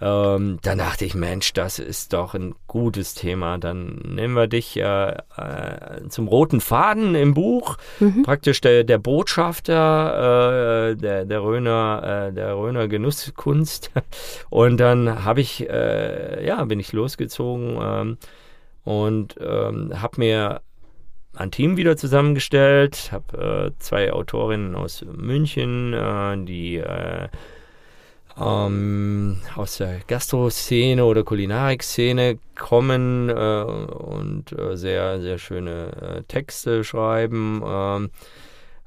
ähm, 0.00 0.60
dann 0.62 0.78
dachte 0.78 1.04
ich, 1.04 1.14
Mensch, 1.16 1.52
das 1.52 1.80
ist 1.80 2.12
doch 2.12 2.34
ein 2.34 2.54
gutes 2.68 3.14
Thema. 3.14 3.58
Dann 3.58 3.96
nehmen 4.04 4.34
wir 4.34 4.46
dich 4.46 4.76
äh, 4.76 5.10
äh, 5.10 6.08
zum 6.08 6.28
roten 6.28 6.60
Faden 6.60 7.16
im 7.16 7.34
Buch, 7.34 7.76
mhm. 7.98 8.22
praktisch 8.22 8.60
der, 8.60 8.84
der 8.84 8.98
Botschafter 8.98 10.90
äh, 10.90 10.96
der, 10.96 11.24
der 11.24 11.42
Röner, 11.42 12.28
äh, 12.28 12.32
der 12.32 12.56
Röner 12.56 12.86
Genusskunst. 12.86 13.90
Und 14.50 14.78
dann 14.78 15.24
habe 15.24 15.40
ich, 15.40 15.68
äh, 15.68 16.46
ja, 16.46 16.64
bin 16.64 16.78
ich 16.78 16.92
losgezogen 16.92 17.78
ähm, 17.80 18.18
und 18.84 19.36
ähm, 19.40 20.00
habe 20.00 20.14
mir 20.18 20.60
ein 21.36 21.50
Team 21.50 21.76
wieder 21.76 21.96
zusammengestellt, 21.96 23.10
habe 23.12 23.72
äh, 23.76 23.78
zwei 23.78 24.12
Autorinnen 24.12 24.74
aus 24.74 25.04
München, 25.04 25.92
die 26.46 26.82
ähm, 28.40 29.38
aus 29.56 29.78
der 29.78 30.00
Gastro-Szene 30.06 31.04
oder 31.04 31.24
Kulinarik-Szene 31.24 32.38
kommen 32.56 33.28
äh, 33.28 33.62
und 33.62 34.52
äh, 34.52 34.76
sehr, 34.76 35.20
sehr 35.20 35.38
schöne 35.38 36.18
äh, 36.18 36.22
Texte 36.22 36.84
schreiben. 36.84 37.62
Ähm, 37.66 38.10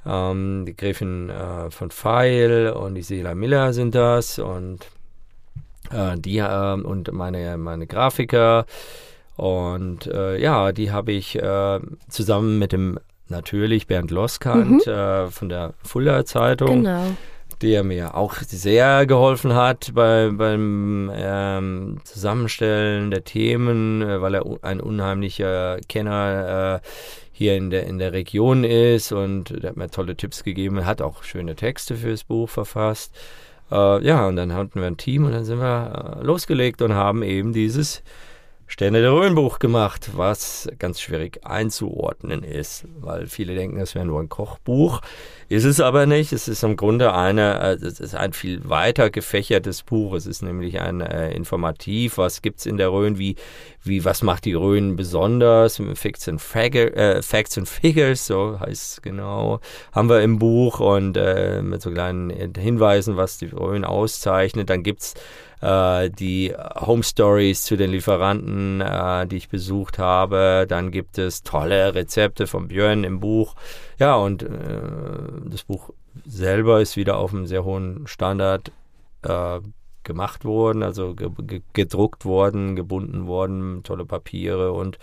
ähm, 0.06 0.66
die 0.66 0.76
Gräfin 0.76 1.30
äh, 1.30 1.70
von 1.70 1.92
Pfeil 1.92 2.72
und 2.72 2.96
die 2.96 3.04
Sela 3.04 3.36
Miller 3.36 3.74
sind 3.74 3.94
das 3.94 4.40
und 4.40 4.88
äh, 5.92 6.18
die 6.18 6.38
ähm, 6.38 6.86
und 6.86 7.12
meine, 7.12 7.58
meine 7.58 7.88
Grafiker. 7.88 8.66
Und 9.38 10.06
ja, 10.06 10.72
die 10.72 10.92
habe 10.92 11.14
ich 11.14 11.40
zusammen 12.10 12.60
mit 12.60 12.74
dem 12.74 13.00
natürlich 13.28 13.88
Bernd 13.88 14.12
Loskant 14.12 14.86
mhm. 14.86 14.92
äh, 14.92 15.28
von 15.32 15.50
der 15.50 15.74
Fuller 15.82 16.26
Zeitung. 16.26 16.84
Genau 16.84 17.08
der 17.62 17.84
mir 17.84 18.16
auch 18.16 18.36
sehr 18.36 19.06
geholfen 19.06 19.54
hat 19.54 19.92
bei, 19.94 20.30
beim 20.32 21.12
ähm, 21.14 21.98
Zusammenstellen 22.04 23.12
der 23.12 23.24
Themen, 23.24 24.02
äh, 24.02 24.22
weil 24.22 24.36
er 24.36 24.46
ein 24.62 24.82
unheimlicher 24.82 25.78
Kenner 25.88 26.82
äh, 26.82 26.88
hier 27.32 27.56
in 27.56 27.70
der, 27.70 27.88
in 27.88 27.98
der 27.98 28.14
Region 28.14 28.64
ist 28.64 29.12
und 29.12 29.50
der 29.64 29.72
hat 29.72 29.78
mir 29.78 29.90
tolle 29.90 30.16
Tipps 30.16 30.44
gegeben, 30.44 30.86
hat 30.86 31.02
auch 31.02 31.24
schöne 31.24 31.56
Texte 31.56 31.96
fürs 31.96 32.24
Buch 32.24 32.50
verfasst. 32.50 33.16
Äh, 33.72 34.06
ja, 34.06 34.28
und 34.28 34.36
dann 34.36 34.54
hatten 34.54 34.80
wir 34.80 34.88
ein 34.88 34.98
Team 34.98 35.26
und 35.26 35.32
dann 35.32 35.46
sind 35.46 35.60
wir 35.60 36.20
äh, 36.20 36.24
losgelegt 36.24 36.82
und 36.82 36.94
haben 36.94 37.24
eben 37.24 37.54
dieses 37.54 38.04
Sterne 38.72 39.02
der 39.02 39.12
Röhnbuch 39.12 39.60
gemacht, 39.60 40.12
was 40.16 40.70
ganz 40.80 41.02
schwierig 41.02 41.46
einzuordnen 41.46 42.42
ist, 42.42 42.86
weil 43.02 43.28
viele 43.28 43.54
denken, 43.54 43.78
es 43.82 43.96
wäre 43.96 44.06
nur 44.06 44.22
ein 44.22 44.30
Kochbuch. 44.30 45.02
Ist 45.50 45.66
es 45.66 45.82
aber 45.82 46.06
nicht. 46.06 46.32
Es 46.32 46.48
ist 46.48 46.64
im 46.64 46.78
Grunde 46.78 47.14
eine, 47.14 47.60
äh, 47.60 47.86
es 47.86 48.00
ist 48.00 48.16
ein 48.16 48.32
viel 48.32 48.70
weiter 48.70 49.10
gefächertes 49.10 49.84
Buch. 49.84 50.14
Es 50.14 50.26
ist 50.26 50.42
nämlich 50.42 50.80
ein 50.80 51.02
äh, 51.02 51.34
Informativ. 51.34 52.18
Was 52.18 52.42
gibt's 52.42 52.66
in 52.66 52.78
der 52.78 52.94
Rhön? 52.94 53.18
Wie, 53.20 53.36
wie, 53.84 54.06
was 54.06 54.24
macht 54.24 54.46
die 54.46 54.54
Rhön 54.54 54.96
besonders? 54.96 55.82
Facts 55.96 56.30
and, 56.30 56.40
Figure, 56.40 56.96
äh, 56.96 57.22
Facts 57.22 57.58
and 57.58 57.68
Figures, 57.68 58.26
so 58.26 58.58
heißt 58.58 58.94
es 58.94 59.02
genau, 59.02 59.60
haben 59.92 60.08
wir 60.08 60.22
im 60.22 60.40
Buch 60.40 60.80
und 60.80 61.18
äh, 61.18 61.62
mit 61.62 61.82
so 61.82 61.92
kleinen 61.92 62.30
Hinweisen, 62.56 63.18
was 63.18 63.38
die 63.38 63.48
Rhön 63.48 63.84
auszeichnet. 63.84 64.70
Dann 64.70 64.82
gibt's 64.82 65.16
äh, 65.62 66.10
die 66.10 66.54
Home 66.80 67.04
Stories 67.04 67.64
zu 67.64 67.78
den 67.78 67.92
Lieferanten, 67.92 68.82
äh, 68.82 69.28
die 69.28 69.38
ich 69.38 69.50
besucht 69.50 70.00
habe. 70.00 70.66
Dann 70.68 70.92
gibt 70.92 71.18
es 71.18 71.44
tolle 71.44 71.94
Rezepte 71.96 72.48
von 72.48 72.68
Björn 72.68 73.04
im 73.04 73.20
Buch. 73.20 73.56
Ja, 74.00 74.16
und 74.16 74.44
äh, 74.44 74.50
das 75.46 75.64
Buch 75.64 75.92
selber 76.26 76.82
ist 76.82 76.98
wieder 76.98 77.18
auf 77.18 77.34
einem 77.34 77.46
sehr 77.46 77.64
hohen 77.64 78.08
Standard 78.08 78.72
äh, 79.22 79.60
gemacht 80.04 80.46
worden, 80.46 80.82
also 80.82 81.14
ge 81.14 81.30
ge 81.38 81.62
gedruckt 81.74 82.26
worden, 82.26 82.76
gebunden 82.76 83.28
worden, 83.28 83.84
tolle 83.84 84.06
Papiere 84.06 84.72
und 84.72 84.98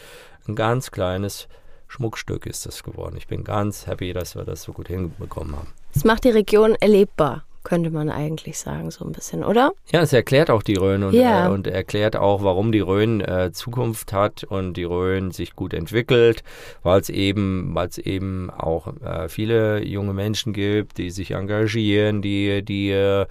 ein 0.49 0.57
ganz 0.57 0.91
kleines 0.91 1.49
Schmuckstück 1.87 2.47
ist 2.47 2.67
das 2.67 2.83
geworden. 2.83 3.15
Ich 3.17 3.29
bin 3.29 3.45
ganz 3.45 3.87
happy, 3.87 4.13
dass 4.13 4.35
wir 4.35 4.45
das 4.45 4.63
so 4.63 4.73
gut 4.73 4.89
hinbekommen 4.89 5.57
haben. 5.57 5.69
Es 5.95 6.05
macht 6.05 6.25
die 6.25 6.31
Region 6.31 6.75
erlebbar 6.75 7.45
könnte 7.65 7.91
man 7.91 8.11
eigentlich 8.11 8.59
sagen, 8.59 8.91
so 8.91 9.05
ein 9.05 9.13
bisschen, 9.13 9.45
oder? 9.45 9.73
Ja, 9.93 10.01
es 10.01 10.13
erklärt 10.13 10.51
auch 10.51 10.63
die 10.63 10.77
Rhön 10.77 11.03
und, 11.03 11.15
ja. 11.15 11.47
äh, 11.47 11.51
und 11.51 11.67
erklärt 11.67 12.17
auch, 12.17 12.43
warum 12.43 12.73
die 12.73 12.81
Rhön 12.81 13.21
äh, 13.21 13.53
Zukunft 13.53 14.13
hat 14.13 14.45
und 14.45 14.75
die 14.75 14.85
Rhön 14.85 15.31
sich 15.31 15.55
gut 15.55 15.75
entwickelt, 15.75 16.43
weil 16.83 17.01
es 17.01 17.11
eben, 17.11 17.75
weil 17.75 17.89
es 17.89 17.99
eben 17.99 18.51
auch 18.51 18.89
äh, 19.03 19.29
viele 19.29 19.85
junge 19.85 20.15
Menschen 20.15 20.53
gibt, 20.53 20.99
die 20.99 21.11
sich 21.11 21.33
engagieren, 21.33 22.23
die, 22.23 22.65
die 22.65 22.91
äh, 22.91 23.27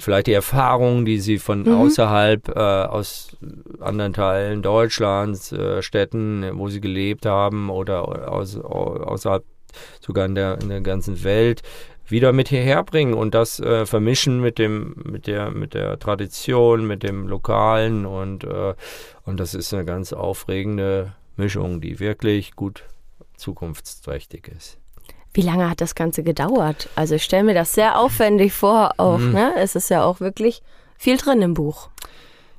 vielleicht 0.00 0.26
die 0.26 0.32
Erfahrungen, 0.32 1.04
die 1.04 1.18
sie 1.18 1.38
von 1.38 1.62
mhm. 1.62 1.74
außerhalb, 1.74 2.48
äh, 2.48 2.52
aus 2.52 3.36
anderen 3.80 4.12
Teilen 4.12 4.62
Deutschlands, 4.62 5.52
äh, 5.52 5.82
Städten, 5.82 6.50
wo 6.54 6.68
sie 6.68 6.80
gelebt 6.80 7.26
haben 7.26 7.70
oder 7.70 8.32
aus, 8.32 8.56
außerhalb 8.56 9.44
sogar 10.00 10.26
in 10.26 10.34
der, 10.34 10.58
in 10.60 10.68
der 10.68 10.80
ganzen 10.80 11.22
Welt, 11.22 11.62
wieder 12.10 12.32
mit 12.32 12.48
hierher 12.48 12.82
bringen 12.82 13.14
und 13.14 13.34
das 13.34 13.60
äh, 13.60 13.86
vermischen 13.86 14.40
mit 14.40 14.58
dem, 14.58 14.94
mit 15.04 15.26
der, 15.26 15.50
mit 15.50 15.74
der 15.74 15.98
Tradition, 15.98 16.86
mit 16.86 17.02
dem 17.02 17.28
Lokalen 17.28 18.06
und, 18.06 18.44
äh, 18.44 18.74
und 19.24 19.40
das 19.40 19.54
ist 19.54 19.72
eine 19.74 19.84
ganz 19.84 20.12
aufregende 20.12 21.14
Mischung, 21.36 21.80
die 21.80 22.00
wirklich 22.00 22.56
gut 22.56 22.84
zukunftsträchtig 23.36 24.48
ist. 24.48 24.78
Wie 25.32 25.42
lange 25.42 25.70
hat 25.70 25.80
das 25.80 25.94
Ganze 25.94 26.22
gedauert? 26.22 26.88
Also 26.96 27.14
ich 27.14 27.22
stelle 27.22 27.44
mir 27.44 27.54
das 27.54 27.72
sehr 27.72 27.98
aufwendig 27.98 28.52
vor, 28.52 28.94
auch, 28.96 29.18
mhm. 29.18 29.32
ne? 29.32 29.52
Es 29.56 29.76
ist 29.76 29.88
ja 29.88 30.02
auch 30.02 30.20
wirklich 30.20 30.62
viel 30.98 31.16
drin 31.16 31.40
im 31.40 31.54
Buch. 31.54 31.88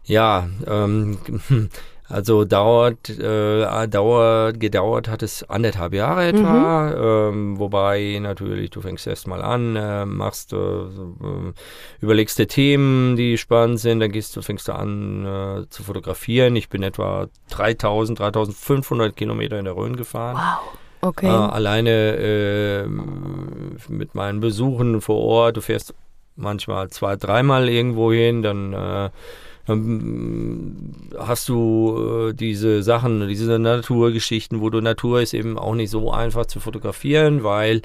Ja, 0.03 0.49
ähm, 0.65 1.17
Also 2.11 2.43
dauert, 2.43 3.09
äh, 3.09 3.87
dauert, 3.87 4.59
gedauert 4.59 5.07
hat 5.07 5.23
es 5.23 5.43
anderthalb 5.49 5.93
Jahre 5.93 6.27
etwa, 6.27 7.29
mhm. 7.31 7.33
ähm, 7.33 7.59
wobei 7.59 8.19
natürlich 8.21 8.69
du 8.69 8.81
fängst 8.81 9.07
erst 9.07 9.27
mal 9.27 9.41
an, 9.41 9.77
äh, 9.77 10.05
machst, 10.05 10.51
äh, 10.51 10.57
äh, 10.57 11.53
überlegst 12.01 12.37
dir 12.37 12.47
Themen, 12.47 13.15
die 13.15 13.37
spannend 13.37 13.79
sind, 13.79 14.01
dann 14.01 14.11
gehst 14.11 14.35
du, 14.35 14.41
fängst 14.41 14.67
du 14.67 14.73
an 14.73 15.25
äh, 15.25 15.69
zu 15.69 15.83
fotografieren. 15.83 16.55
Ich 16.57 16.67
bin 16.67 16.83
etwa 16.83 17.27
3000, 17.49 18.19
3500 18.19 19.15
Kilometer 19.15 19.57
in 19.57 19.65
der 19.65 19.77
Rhön 19.77 19.95
gefahren. 19.95 20.35
Wow. 20.35 20.77
Okay. 21.03 21.27
Äh, 21.27 21.29
alleine 21.29 22.17
äh, 22.17 22.87
mit 23.87 24.15
meinen 24.15 24.41
Besuchen 24.41 24.99
vor 24.99 25.19
Ort, 25.21 25.57
du 25.57 25.61
fährst 25.61 25.95
manchmal 26.35 26.89
zwei, 26.89 27.15
dreimal 27.15 27.69
irgendwo 27.69 28.11
hin, 28.11 28.41
dann 28.41 28.73
äh, 28.73 28.75
dann 28.75 29.11
hast 29.67 31.49
du 31.49 32.29
äh, 32.29 32.33
diese 32.33 32.83
Sachen, 32.83 33.27
diese 33.27 33.59
Naturgeschichten, 33.59 34.61
wo 34.61 34.69
du 34.69 34.81
Natur 34.81 35.21
ist 35.21 35.33
eben 35.33 35.57
auch 35.57 35.75
nicht 35.75 35.89
so 35.89 36.11
einfach 36.11 36.45
zu 36.45 36.59
fotografieren, 36.59 37.43
weil 37.43 37.81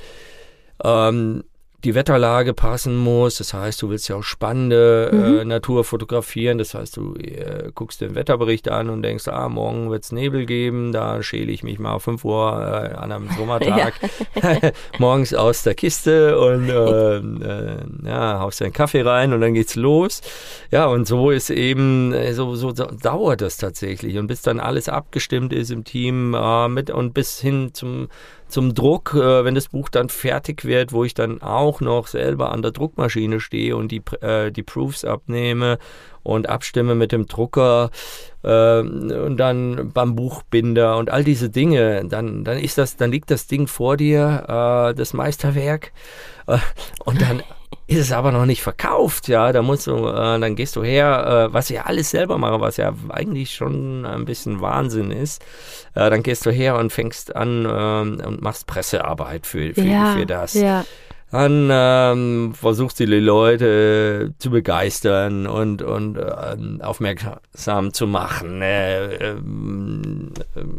ähm, 0.82 1.44
die 1.84 1.94
Wetterlage 1.94 2.54
passen 2.54 2.96
muss. 2.96 3.36
Das 3.36 3.54
heißt, 3.54 3.80
du 3.82 3.90
willst 3.90 4.08
ja 4.08 4.16
auch 4.16 4.22
spannende 4.22 5.10
äh, 5.12 5.14
mhm. 5.14 5.38
äh, 5.38 5.44
Natur 5.44 5.84
fotografieren. 5.84 6.58
Das 6.58 6.74
heißt, 6.74 6.96
du 6.96 7.14
äh, 7.16 7.70
guckst 7.74 8.00
den 8.00 8.14
Wetterbericht 8.14 8.68
an 8.68 8.88
und 8.88 9.02
denkst, 9.02 9.28
ah, 9.28 9.48
morgen 9.48 9.90
wird 9.90 10.04
es 10.04 10.12
Nebel 10.12 10.46
geben. 10.46 10.92
Da 10.92 11.22
schäle 11.22 11.52
ich 11.52 11.62
mich 11.62 11.78
mal 11.78 11.94
um 11.94 12.00
5 12.00 12.24
Uhr 12.24 12.90
äh, 12.92 12.94
an 12.96 13.12
einem 13.12 13.28
Sommertag 13.36 13.94
morgens 14.98 15.34
aus 15.34 15.62
der 15.62 15.74
Kiste 15.74 16.38
und 16.38 16.68
äh, 16.68 17.16
äh, 17.16 17.76
ja, 18.04 18.40
haust 18.40 18.60
deinen 18.60 18.72
Kaffee 18.72 19.02
rein 19.02 19.32
und 19.32 19.40
dann 19.40 19.54
geht's 19.54 19.76
los. 19.76 20.22
Ja, 20.70 20.86
und 20.86 21.06
so 21.06 21.30
ist 21.30 21.50
eben, 21.50 22.14
so, 22.32 22.54
so, 22.56 22.74
so 22.74 22.86
dauert 22.86 23.40
das 23.42 23.58
tatsächlich. 23.58 24.18
Und 24.18 24.26
bis 24.26 24.42
dann 24.42 24.60
alles 24.60 24.88
abgestimmt 24.88 25.52
ist 25.52 25.70
im 25.70 25.84
Team 25.84 26.36
mit 26.70 26.90
und 26.90 27.14
bis 27.14 27.38
hin 27.40 27.70
zum 27.72 28.08
zum 28.48 28.74
Druck, 28.74 29.14
äh, 29.14 29.44
wenn 29.44 29.54
das 29.54 29.68
Buch 29.68 29.88
dann 29.88 30.08
fertig 30.08 30.64
wird, 30.64 30.92
wo 30.92 31.04
ich 31.04 31.14
dann 31.14 31.42
auch 31.42 31.80
noch 31.80 32.06
selber 32.06 32.52
an 32.52 32.62
der 32.62 32.70
Druckmaschine 32.70 33.40
stehe 33.40 33.76
und 33.76 33.90
die, 33.90 34.02
äh, 34.20 34.50
die 34.50 34.62
Proofs 34.62 35.04
abnehme 35.04 35.78
und 36.26 36.48
abstimme 36.48 36.94
mit 36.94 37.12
dem 37.12 37.26
Drucker 37.26 37.90
äh, 38.42 38.80
und 38.80 39.36
dann 39.36 39.90
beim 39.92 40.16
Buchbinder 40.16 40.96
und 40.96 41.10
all 41.10 41.24
diese 41.24 41.50
Dinge, 41.50 42.04
dann, 42.06 42.44
dann 42.44 42.58
ist 42.58 42.78
das, 42.78 42.96
dann 42.96 43.10
liegt 43.10 43.30
das 43.30 43.46
Ding 43.46 43.66
vor 43.66 43.96
dir, 43.96 44.44
äh, 44.48 44.94
das 44.94 45.14
Meisterwerk, 45.14 45.92
äh, 46.46 46.58
und 47.04 47.22
dann 47.22 47.42
ist 47.86 48.00
es 48.00 48.12
aber 48.12 48.32
noch 48.32 48.46
nicht 48.46 48.62
verkauft, 48.62 49.28
ja, 49.28 49.52
da 49.52 49.62
musst 49.62 49.86
du, 49.86 50.08
äh, 50.08 50.40
dann 50.40 50.56
gehst 50.56 50.74
du 50.74 50.82
her, 50.82 51.48
äh, 51.48 51.54
was 51.54 51.70
ich 51.70 51.80
alles 51.80 52.10
selber 52.10 52.38
mache, 52.38 52.60
was 52.60 52.76
ja 52.76 52.92
eigentlich 53.08 53.54
schon 53.54 54.04
ein 54.04 54.24
bisschen 54.24 54.60
Wahnsinn 54.60 55.12
ist, 55.12 55.42
äh, 55.94 56.10
dann 56.10 56.22
gehst 56.22 56.44
du 56.46 56.50
her 56.50 56.76
und 56.76 56.92
fängst 56.92 57.36
an 57.36 57.66
ähm, 57.70 58.20
und 58.26 58.42
machst 58.42 58.66
Pressearbeit 58.66 59.46
für, 59.46 59.72
für, 59.74 59.82
ja, 59.82 60.14
für 60.16 60.26
das. 60.26 60.54
Ja 60.54 60.84
dann 61.32 61.68
ähm, 61.72 62.54
versuchst 62.54 63.00
du 63.00 63.06
die 63.06 63.18
Leute 63.18 64.32
zu 64.38 64.50
begeistern 64.50 65.46
und, 65.46 65.82
und 65.82 66.16
äh, 66.16 66.82
aufmerksam 66.82 67.92
zu 67.92 68.06
machen. 68.06 68.62
Äh, 68.62 69.34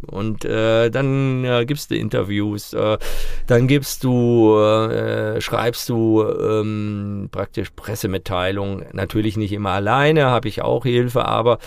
und 0.08 0.46
äh, 0.46 0.90
dann 0.90 1.44
äh, 1.44 1.66
gibst 1.66 1.92
du 1.92 1.96
Interviews, 1.96 2.74
äh, 2.74 2.98
dann 3.46 3.68
gibst 3.68 4.04
du, 4.06 4.58
äh, 4.58 5.42
schreibst 5.42 5.90
du 5.90 6.24
ähm, 6.24 7.28
praktisch 7.32 7.72
Pressemitteilungen. 7.72 8.86
Natürlich 8.94 9.36
nicht 9.36 9.52
immer 9.52 9.72
alleine, 9.72 10.28
habe 10.28 10.48
ich 10.48 10.62
auch 10.62 10.84
Hilfe, 10.84 11.26
aber 11.26 11.60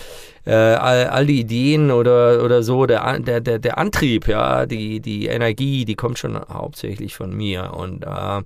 äh, 0.45 0.53
all, 0.53 1.07
all 1.07 1.25
die 1.25 1.39
Ideen 1.39 1.91
oder, 1.91 2.43
oder 2.43 2.63
so, 2.63 2.85
der, 2.85 3.19
der, 3.19 3.41
der, 3.41 3.59
der 3.59 3.77
Antrieb, 3.77 4.27
ja, 4.27 4.65
die, 4.65 4.99
die 4.99 5.27
Energie, 5.27 5.85
die 5.85 5.95
kommt 5.95 6.19
schon 6.19 6.39
hauptsächlich 6.39 7.15
von 7.15 7.35
mir. 7.35 7.73
Und 7.73 8.03
äh, 8.03 8.41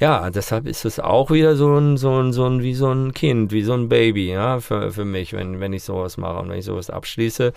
ja, 0.00 0.30
deshalb 0.30 0.66
ist 0.66 0.84
es 0.84 1.00
auch 1.00 1.30
wieder 1.30 1.56
so 1.56 1.76
ein, 1.76 1.96
so 1.96 2.20
ein, 2.20 2.32
so 2.32 2.46
ein, 2.46 2.62
wie 2.62 2.74
so 2.74 2.90
ein 2.92 3.12
Kind, 3.12 3.52
wie 3.52 3.62
so 3.62 3.74
ein 3.74 3.88
Baby, 3.88 4.30
ja, 4.30 4.60
für, 4.60 4.92
für 4.92 5.04
mich, 5.04 5.32
wenn, 5.32 5.60
wenn 5.60 5.72
ich 5.72 5.84
sowas 5.84 6.16
mache 6.16 6.38
und 6.38 6.50
wenn 6.50 6.58
ich 6.58 6.64
sowas 6.64 6.90
abschließe, 6.90 7.52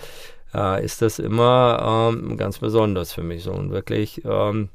äh, 0.53 0.83
ist 0.83 1.01
das 1.01 1.19
immer 1.19 2.11
ähm, 2.13 2.37
ganz 2.37 2.59
besonders 2.59 3.13
für 3.13 3.23
mich 3.23 3.43
so 3.43 3.51
und 3.51 3.71
wirklich, 3.71 4.23
ähm, 4.25 4.69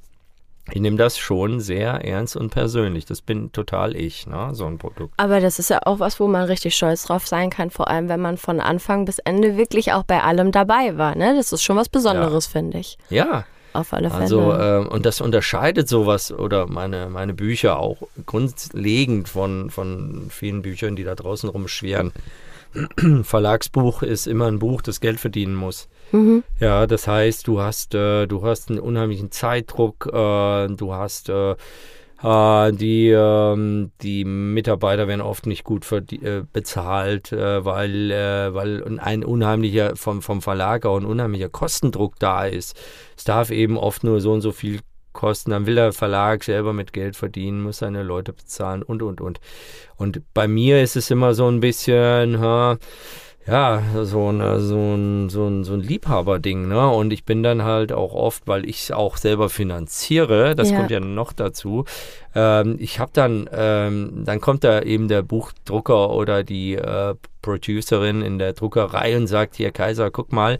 ich 0.73 0.81
nehme 0.81 0.97
das 0.97 1.19
schon 1.19 1.61
sehr 1.61 2.05
ernst 2.05 2.37
und 2.37 2.51
persönlich. 2.51 3.05
Das 3.05 3.21
bin 3.21 3.53
total 3.53 3.95
ich, 3.97 4.27
ne? 4.27 4.51
so 4.53 4.67
ein 4.67 4.79
Produkt. 4.79 5.13
Aber 5.19 5.41
das 5.41 5.59
ist 5.59 5.71
ja 5.71 5.81
auch 5.85 6.01
was, 6.01 6.19
wo 6.21 6.27
man 6.27 6.45
richtig 6.45 6.75
stolz 6.75 7.05
drauf 7.05 7.27
sein 7.27 7.51
kann, 7.51 7.71
vor 7.71 7.89
allem 7.89 8.09
wenn 8.09 8.21
man 8.21 8.39
von 8.39 8.61
Anfang 8.61 9.05
bis 9.05 9.19
Ende 9.19 9.57
wirklich 9.57 9.93
auch 9.93 10.05
bei 10.05 10.23
allem 10.23 10.53
dabei 10.53 10.97
war. 10.97 11.17
Ne? 11.17 11.35
Das 11.37 11.53
ist 11.53 11.63
schon 11.63 11.77
was 11.77 11.89
Besonderes, 11.89 12.47
ja. 12.47 12.53
finde 12.53 12.79
ich. 12.79 12.97
Ja, 13.11 13.45
auf 13.75 13.93
alle 13.93 14.09
Fälle. 14.09 14.23
Also, 14.23 14.53
äh, 14.53 14.87
und 14.87 15.05
das 15.05 15.21
unterscheidet 15.21 15.89
sowas 15.89 16.33
oder 16.33 16.67
meine, 16.67 17.09
meine 17.11 17.35
Bücher 17.35 17.79
auch 17.79 17.99
grundlegend 18.25 19.29
von, 19.29 19.69
von 19.69 20.29
vielen 20.31 20.63
Büchern, 20.63 20.97
die 20.97 21.05
da 21.05 21.15
draußen 21.15 21.49
rumschweren. 21.49 22.13
Verlagsbuch 23.23 24.03
ist 24.03 24.27
immer 24.27 24.47
ein 24.47 24.61
Buch, 24.61 24.81
das 24.81 25.01
Geld 25.01 25.21
verdienen 25.21 25.57
muss. 25.57 25.89
Mhm. 26.13 26.45
Ja, 26.61 26.87
das 26.87 27.07
heißt, 27.07 27.47
du 27.47 27.61
hast, 27.61 27.95
äh, 27.95 28.27
du 28.27 28.43
hast 28.43 28.71
einen 28.71 28.81
unheimlichen 28.81 29.31
Zeitdruck, 29.31 30.07
äh, 30.07 30.69
du 30.69 30.93
hast 30.93 31.29
äh, 31.29 31.53
äh 32.23 32.73
die, 32.73 33.11
ähm, 33.11 33.91
die 34.03 34.25
Mitarbeiter 34.25 35.09
werden 35.09 35.21
oft 35.21 35.47
nicht 35.47 35.65
gut 35.65 35.91
äh, 35.93 36.43
bezahlt, 36.53 37.33
äh, 37.33 37.65
weil, 37.65 38.11
weil 38.55 38.99
ein 38.99 39.25
unheimlicher 39.25 39.97
vom, 39.97 40.23
vom 40.23 40.43
Verlag 40.43 40.87
auch 40.87 40.99
ein 40.99 41.07
unheimlicher 41.07 41.49
Kostendruck 41.49 42.15
da 42.19 42.45
ist. 42.45 42.77
Es 43.17 43.25
darf 43.25 43.51
eben 43.51 43.77
oft 43.77 44.05
nur 44.05 44.21
so 44.21 44.33
und 44.33 44.41
so 44.41 44.53
viel 44.53 44.81
kosten, 45.15 45.53
dann 45.53 45.65
will 45.65 45.77
der 45.77 45.95
Verlag 45.95 46.45
selber 46.45 46.75
mit 46.75 46.93
Geld 46.93 47.17
verdienen, 47.17 47.63
muss 47.63 47.79
seine 47.79 48.03
Leute 48.03 48.35
bezahlen 48.35 48.83
und, 48.83 49.03
und, 49.03 49.23
und. 49.23 49.41
Und 49.97 50.21
bei 50.35 50.47
mir 50.47 50.83
ist 50.83 50.97
es 50.97 51.11
immer 51.11 51.33
so 51.33 51.49
ein 51.49 51.61
bisschen, 51.61 52.39
ha, 52.39 52.77
ja, 53.47 53.83
so, 54.05 54.29
eine, 54.29 54.61
so 54.61 54.95
ein, 54.95 55.29
so 55.29 55.47
ein, 55.47 55.65
so 55.65 55.75
ein 55.75 55.81
Liebhaberding, 55.81 56.67
ne? 56.67 56.89
Und 56.89 57.13
ich 57.13 57.25
bin 57.25 57.43
dann 57.43 57.63
halt 57.63 57.93
auch 57.93 58.15
oft, 58.15 58.47
weil 58.47 58.67
ich 58.69 58.85
es 58.85 58.91
auch 58.91 59.19
selber 59.19 59.51
finanziere, 59.51 60.55
das 60.55 60.71
ja. 60.71 60.79
kommt 60.79 60.91
ja 60.91 61.01
noch 61.01 61.33
dazu. 61.33 61.85
Ähm, 62.35 62.77
ich 62.79 63.01
habe 63.01 63.11
dann, 63.13 63.49
ähm, 63.53 64.23
dann 64.25 64.41
kommt 64.41 64.65
da 64.65 64.81
eben 64.81 65.09
der 65.09 65.23
Buchdrucker 65.23 66.11
oder 66.11 66.43
die 66.43 66.75
äh, 66.75 67.15
Producerin 67.43 68.23
in 68.23 68.39
der 68.39 68.55
Druckerei 68.55 69.15
und 69.17 69.27
sagt, 69.27 69.57
hier 69.57 69.73
Kaiser, 69.73 70.11
guck 70.11 70.33
mal, 70.33 70.59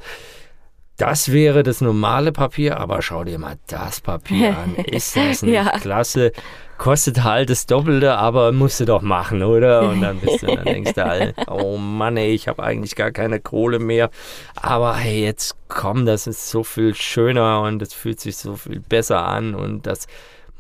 das 0.97 1.33
wäre 1.33 1.63
das 1.63 1.81
normale 1.81 2.33
Papier, 2.33 2.79
aber 2.79 3.03
schau 3.03 3.25
dir 3.25 3.39
mal 3.39 3.57
das 3.67 4.01
Papier 4.01 4.57
an. 4.57 4.77
Ist 4.85 5.17
das 5.17 5.43
nicht 5.43 5.55
ja. 5.55 5.79
klasse? 5.79 6.33
Kostet 6.79 7.23
halt 7.23 7.51
das 7.51 7.67
Doppelte, 7.67 8.17
aber 8.17 8.53
musst 8.53 8.81
du 8.81 8.85
doch 8.85 9.03
machen, 9.03 9.43
oder? 9.43 9.89
Und 9.89 10.01
dann 10.01 10.19
bist 10.19 10.43
du, 10.43 10.47
dann 10.47 10.65
denkst 10.65 10.95
du 10.95 11.05
halt, 11.05 11.35
oh 11.49 11.77
Mann, 11.77 12.17
ey, 12.17 12.33
ich 12.33 12.49
habe 12.49 12.63
eigentlich 12.63 12.97
gar 12.97 13.11
keine 13.13 13.41
Kohle 13.41 13.79
mehr. 13.79 14.11
Aber 14.61 14.95
hey, 14.97 15.23
jetzt 15.25 15.57
komm, 15.69 16.07
das 16.07 16.27
ist 16.27 16.51
so 16.51 16.65
viel 16.65 16.95
schöner 16.95 17.63
und 17.63 17.81
es 17.81 17.95
fühlt 17.95 18.21
sich 18.21 18.37
so 18.37 18.57
viel 18.57 18.81
besser 18.81 19.27
an 19.27 19.55
und 19.55 19.87
das 19.87 20.07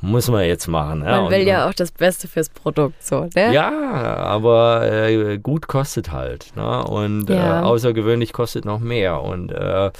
muss 0.04 0.28
man 0.28 0.44
jetzt 0.44 0.68
machen. 0.68 1.02
Ja. 1.02 1.22
Man 1.22 1.30
will 1.30 1.40
und, 1.40 1.46
ja 1.46 1.68
auch 1.68 1.74
das 1.74 1.90
Beste 1.90 2.28
fürs 2.28 2.48
Produkt, 2.48 3.02
so, 3.02 3.28
ne? 3.34 3.52
Ja, 3.52 3.70
aber 4.16 4.90
äh, 4.90 5.38
gut 5.38 5.66
kostet 5.66 6.12
halt. 6.12 6.52
Ne? 6.56 6.84
Und 6.84 7.30
äh, 7.30 7.36
ja. 7.36 7.60
äh, 7.60 7.64
außergewöhnlich 7.64 8.32
kostet 8.32 8.64
noch 8.64 8.80
mehr. 8.80 9.22
Und 9.22 9.50
äh, 9.50 9.90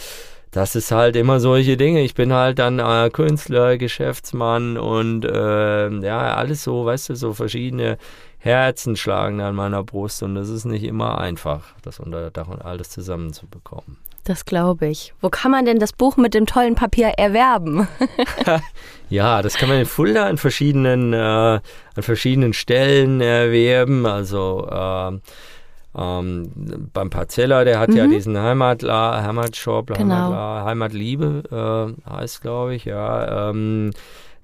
das 0.55 0.77
ist 0.77 0.93
halt 0.93 1.17
immer 1.17 1.41
solche 1.41 1.77
Dinge. 1.77 2.03
Ich 2.03 2.15
bin 2.15 2.33
halt 2.33 2.61
dann 2.61 2.79
äh, 2.79 3.11
Künstler, 3.13 3.77
Geschäftsmann 3.77 4.79
und 4.79 5.25
äh, 5.25 5.89
ja, 5.99 6.35
alles 6.37 6.63
so, 6.63 6.85
weißt 6.85 7.09
du, 7.09 7.17
so 7.17 7.33
verschiedene 7.33 7.99
Herzen 8.39 8.95
schlagen 8.95 9.41
an 9.41 9.57
meiner 9.57 9.83
Brust 9.83 10.23
und 10.23 10.37
das 10.37 10.49
ist 10.49 10.65
nicht 10.65 10.85
immer 10.85 11.19
einfach, 11.19 11.65
das 11.83 11.99
unter 11.99 12.31
Dach 12.31 12.47
und 12.47 12.65
alles 12.65 12.91
zusammenzubekommen. 12.91 13.97
Das 14.23 14.45
glaube 14.45 14.87
ich. 14.87 15.13
Wo 15.21 15.29
kann 15.29 15.51
man 15.51 15.65
denn 15.65 15.81
das 15.81 15.93
Buch 15.93 16.17
mit 16.17 16.35
dem 16.35 16.47
tollen 16.47 16.77
Papier 16.77 17.09
erwerben? 17.09 17.89
ja, 19.11 19.43
das 19.43 19.57
kann 19.57 19.69
man 19.69 19.79
in 19.79 19.87
Fulda 19.87 20.27
an 20.27 20.39
verschiedenen, 20.39 21.13
äh, 21.13 21.17
an 21.17 21.63
verschiedenen 21.99 22.53
Stellen 22.53 23.21
erwerben. 23.21 24.07
Also 24.07 24.69
äh, 24.71 25.19
ähm, 25.97 26.51
beim 26.93 27.11
Parzella, 27.11 27.65
der 27.65 27.79
hat 27.79 27.91
mhm. 27.91 27.97
ja 27.97 28.07
diesen 28.07 28.39
Heimatla, 28.39 29.23
Heimatshop, 29.23 29.89
genau. 29.89 30.15
Heimatla, 30.15 30.65
Heimatliebe 30.65 31.95
äh, 32.07 32.11
heißt, 32.11 32.43
glaube 32.43 32.75
ich, 32.75 32.85
ja. 32.85 33.51
Ähm, 33.51 33.91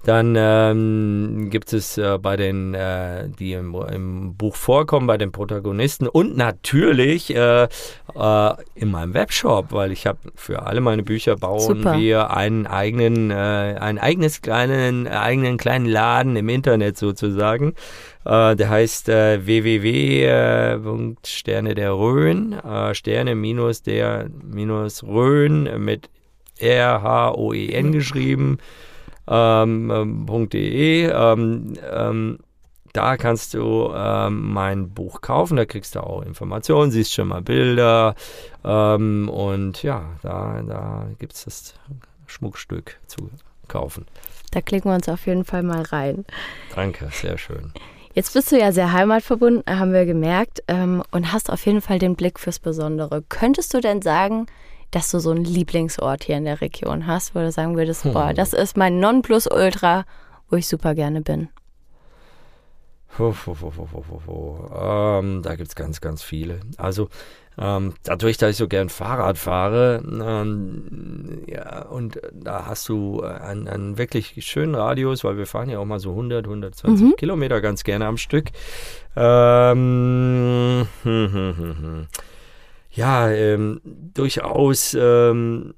dann 0.03 0.35
ähm, 0.37 1.49
gibt 1.51 1.73
es 1.73 1.97
äh, 1.97 2.17
bei 2.19 2.35
den, 2.35 2.73
äh, 2.73 3.29
die 3.29 3.53
im, 3.53 3.75
im, 3.75 4.35
Buch 4.35 4.55
vorkommen, 4.55 5.05
bei 5.05 5.17
den 5.17 5.31
Protagonisten 5.31 6.07
und 6.07 6.35
natürlich 6.35 7.35
äh, 7.35 7.63
äh 7.63 8.53
in 8.73 8.89
meinem 8.89 9.13
Webshop, 9.13 9.71
weil 9.71 9.91
ich 9.91 10.07
habe 10.07 10.17
für 10.35 10.63
alle 10.65 10.81
meine 10.81 11.03
Bücher 11.03 11.35
bauen 11.35 11.59
Super. 11.59 11.99
wir 11.99 12.31
einen 12.31 12.65
eigenen, 12.65 13.29
äh, 13.29 13.35
ein 13.35 13.99
eigenes 13.99 14.41
kleinen, 14.41 15.07
eigenen 15.07 15.57
kleinen 15.57 15.85
Laden 15.85 16.35
im 16.35 16.49
Internet 16.49 16.97
sozusagen. 16.97 17.75
Äh, 18.25 18.55
der 18.55 18.69
heißt 18.69 19.09
äh, 19.09 19.45
www.sterne 19.45 20.85
der 21.75 21.91
Rhön, 21.93 22.53
äh, 22.53 22.95
Sterne 22.95 23.35
minus 23.35 23.83
der 23.83 24.29
minus 24.43 25.03
Rhön 25.03 25.69
mit 25.83 26.09
R-H-O-E-N 26.59 27.91
geschrieben, 27.91 28.51
ähm, 28.51 28.59
ähm, 29.31 30.49
.de. 30.51 31.05
Ähm, 31.05 31.73
ähm, 31.89 32.39
da 32.93 33.15
kannst 33.15 33.53
du 33.53 33.91
ähm, 33.95 34.51
mein 34.51 34.89
Buch 34.89 35.21
kaufen, 35.21 35.55
da 35.55 35.65
kriegst 35.65 35.95
du 35.95 36.01
auch 36.01 36.23
Informationen, 36.23 36.91
siehst 36.91 37.13
schon 37.13 37.29
mal 37.29 37.41
Bilder 37.41 38.15
ähm, 38.65 39.29
und 39.29 39.81
ja, 39.81 40.03
da, 40.21 40.61
da 40.67 41.05
gibt 41.17 41.33
es 41.33 41.45
das 41.45 41.73
Schmuckstück 42.27 42.97
zu 43.07 43.29
kaufen. 43.69 44.05
Da 44.51 44.59
klicken 44.59 44.91
wir 44.91 44.95
uns 44.95 45.07
auf 45.07 45.25
jeden 45.25 45.45
Fall 45.45 45.63
mal 45.63 45.83
rein. 45.83 46.25
Danke, 46.75 47.07
sehr 47.13 47.37
schön. 47.37 47.71
Jetzt 48.13 48.33
bist 48.33 48.51
du 48.51 48.59
ja 48.59 48.73
sehr 48.73 48.91
heimatverbunden, 48.91 49.63
haben 49.65 49.93
wir 49.93 50.05
gemerkt, 50.05 50.61
ähm, 50.67 51.01
und 51.11 51.31
hast 51.31 51.49
auf 51.49 51.65
jeden 51.65 51.79
Fall 51.79 51.97
den 51.97 52.15
Blick 52.15 52.39
fürs 52.39 52.59
Besondere. 52.59 53.23
Könntest 53.29 53.73
du 53.73 53.79
denn 53.79 54.01
sagen, 54.01 54.47
dass 54.91 55.11
du 55.11 55.19
so 55.19 55.31
einen 55.31 55.45
Lieblingsort 55.45 56.25
hier 56.25 56.37
in 56.37 56.45
der 56.45 56.61
Region 56.61 57.07
hast, 57.07 57.33
wo 57.33 57.39
du 57.39 57.51
sagen 57.51 57.75
würdest, 57.75 58.03
hm. 58.03 58.13
boah, 58.13 58.33
das 58.33 58.53
ist 58.53 58.77
mein 58.77 58.99
Nonplusultra, 58.99 60.05
wo 60.49 60.57
ich 60.57 60.67
super 60.67 60.95
gerne 60.95 61.21
bin? 61.21 61.49
Ho, 63.19 63.35
ho, 63.45 63.57
ho, 64.27 65.19
ähm, 65.19 65.41
da 65.41 65.55
gibt 65.55 65.69
es 65.69 65.75
ganz, 65.75 65.99
ganz 65.99 66.23
viele. 66.23 66.61
Also 66.77 67.09
ähm, 67.57 67.93
dadurch, 68.03 68.37
dass 68.37 68.51
ich 68.51 68.57
so 68.57 68.69
gern 68.69 68.87
Fahrrad 68.87 69.37
fahre, 69.37 70.01
ähm, 70.05 71.43
ja, 71.47 71.83
und 71.83 72.21
da 72.33 72.65
hast 72.65 72.87
du 72.87 73.21
einen, 73.21 73.67
einen, 73.67 73.97
wirklich 73.97 74.33
schönen 74.39 74.73
Radius, 74.75 75.25
weil 75.25 75.37
wir 75.37 75.45
fahren 75.45 75.69
ja 75.69 75.79
auch 75.79 75.85
mal 75.85 75.99
so 75.99 76.11
100, 76.11 76.45
120 76.45 77.05
mhm. 77.05 77.15
Kilometer 77.17 77.59
ganz 77.59 77.83
gerne 77.83 78.05
am 78.05 78.15
Stück. 78.15 78.47
Ähm, 79.17 80.87
hm, 81.03 81.33
hm, 81.33 81.57
hm, 81.57 82.07
ja, 82.91 83.29
ähm, 83.29 83.81
durchaus 83.83 84.95
ähm, 84.99 85.73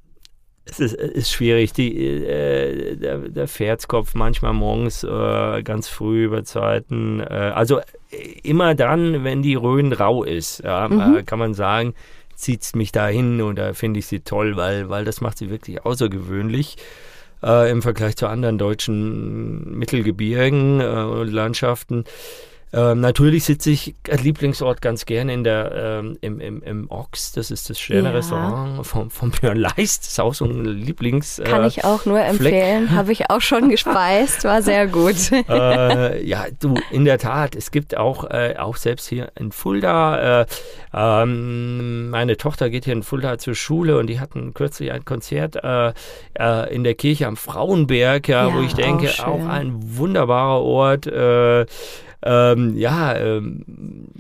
es 0.66 0.80
ist, 0.80 0.94
ist 0.94 1.32
schwierig. 1.32 1.74
Die, 1.74 1.98
äh, 1.98 2.96
der, 2.96 3.18
der 3.18 3.48
Pferdskopf 3.48 4.16
manchmal 4.16 4.54
morgens 4.54 5.04
äh, 5.04 5.62
ganz 5.64 5.88
früh 5.88 6.26
über 6.26 6.44
Zeiten. 6.44 7.20
Äh, 7.20 7.52
also 7.54 7.82
immer 8.44 8.76
dann, 8.76 9.24
wenn 9.24 9.42
die 9.42 9.56
Rhön 9.56 9.92
rau 9.92 10.24
ist, 10.24 10.64
ja, 10.64 10.88
mhm. 10.88 11.18
Äh, 11.18 11.24
kann 11.24 11.40
man 11.40 11.54
sagen, 11.54 11.94
zieht 12.36 12.62
es 12.62 12.76
mich 12.76 12.92
dahin 12.92 13.42
und 13.42 13.58
da 13.58 13.74
finde 13.74 14.00
ich 14.00 14.08
sie 14.08 14.22
toll, 14.22 14.56
weil, 14.56 14.90
weil 14.90 15.06
das 15.06 15.22
macht 15.22 15.38
sie 15.38 15.50
wirklich 15.50 15.86
außergewöhnlich. 15.86 16.78
Äh, 17.44 17.70
Im 17.70 17.82
Vergleich 17.82 18.16
zu 18.16 18.28
anderen 18.28 18.58
deutschen 18.58 19.78
Mittelgebirgen 19.78 20.80
äh, 20.80 20.86
und 20.86 21.28
Landschaften. 21.28 22.06
Ähm, 22.76 23.02
natürlich 23.02 23.44
sitze 23.44 23.70
ich 23.70 23.94
als 24.10 24.24
Lieblingsort 24.24 24.82
ganz 24.82 25.06
gerne 25.06 25.32
in 25.32 25.44
der, 25.44 26.00
ähm, 26.02 26.18
im, 26.22 26.40
im, 26.40 26.64
im 26.64 26.90
Ox, 26.90 27.32
das 27.32 27.52
ist 27.52 27.70
das 27.70 27.80
Sterne-Restaurant 27.80 28.78
ja. 28.78 28.84
von, 28.84 29.12
von 29.12 29.30
Björn 29.30 29.58
Leist, 29.58 30.02
das 30.02 30.10
ist 30.14 30.20
auch 30.20 30.34
so 30.34 30.46
ein 30.46 30.66
Lieblings... 30.66 31.38
Äh, 31.38 31.44
Kann 31.44 31.66
ich 31.66 31.84
auch 31.84 32.06
nur 32.06 32.20
empfehlen, 32.20 32.90
habe 32.90 33.12
ich 33.12 33.30
auch 33.30 33.42
schon 33.42 33.70
gespeist, 33.70 34.44
war 34.44 34.64
sehr 34.64 34.88
gut. 34.88 35.32
äh, 35.50 36.26
ja, 36.26 36.46
du, 36.60 36.74
in 36.90 37.06
der 37.06 37.20
Tat, 37.20 37.56
es 37.56 37.70
gibt 37.70 37.96
auch, 37.96 38.24
äh, 38.32 38.56
auch 38.58 38.78
selbst 38.78 39.08
hier 39.08 39.32
in 39.38 39.52
Fulda, 39.52 40.42
äh, 40.42 40.46
ähm, 40.96 42.10
meine 42.10 42.38
Tochter 42.38 42.72
geht 42.72 42.86
hier 42.86 42.94
in 42.94 43.04
Fulda 43.04 43.38
zur 43.38 43.54
Schule 43.54 44.00
und 44.00 44.08
die 44.08 44.20
hatten 44.20 44.56
kürzlich 44.56 44.92
ein 44.92 45.06
Konzert 45.06 45.58
äh, 45.58 45.94
äh, 46.40 46.74
in 46.74 46.84
der 46.84 46.96
Kirche 46.96 47.28
am 47.28 47.38
Frauenberg, 47.38 48.28
ja, 48.28 48.48
ja 48.48 48.56
wo 48.56 48.62
ich 48.62 48.74
denke, 48.74 49.12
auch, 49.20 49.28
auch 49.28 49.48
ein 49.48 49.76
wunderbarer 49.96 50.62
Ort, 50.62 51.06
ähm, 52.26 52.78
ja, 52.78 53.16
ähm, 53.16 53.64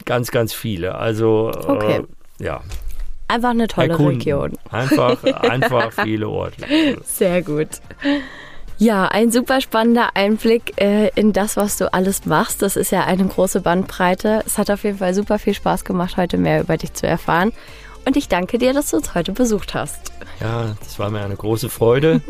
ganz, 0.05 0.31
ganz 0.31 0.53
viele. 0.53 0.95
Also, 0.95 1.51
okay. 1.67 2.01
äh, 2.39 2.43
ja. 2.43 2.61
Einfach 3.27 3.51
eine 3.51 3.67
tolle 3.67 3.89
Erkunden. 3.89 4.15
Region. 4.17 4.53
Einfach, 4.69 5.23
einfach 5.23 5.91
viele 6.03 6.27
Orte. 6.27 6.65
Sehr 7.03 7.41
gut. 7.41 7.69
Ja, 8.77 9.05
ein 9.07 9.31
super 9.31 9.61
spannender 9.61 10.15
Einblick 10.15 10.73
äh, 10.81 11.09
in 11.15 11.31
das, 11.31 11.55
was 11.57 11.77
du 11.77 11.93
alles 11.93 12.25
machst. 12.25 12.61
Das 12.61 12.75
ist 12.75 12.91
ja 12.91 13.05
eine 13.05 13.25
große 13.25 13.61
Bandbreite. 13.61 14.43
Es 14.45 14.57
hat 14.57 14.69
auf 14.69 14.83
jeden 14.83 14.97
Fall 14.97 15.13
super 15.13 15.39
viel 15.39 15.53
Spaß 15.53 15.85
gemacht, 15.85 16.17
heute 16.17 16.37
mehr 16.37 16.61
über 16.61 16.77
dich 16.77 16.93
zu 16.93 17.07
erfahren. 17.07 17.53
Und 18.05 18.17
ich 18.17 18.27
danke 18.27 18.57
dir, 18.57 18.73
dass 18.73 18.91
du 18.91 18.97
uns 18.97 19.15
heute 19.15 19.31
besucht 19.31 19.73
hast. 19.73 20.11
Ja, 20.41 20.75
das 20.79 20.99
war 20.99 21.09
mir 21.09 21.21
eine 21.21 21.35
große 21.35 21.69
Freude. 21.69 22.21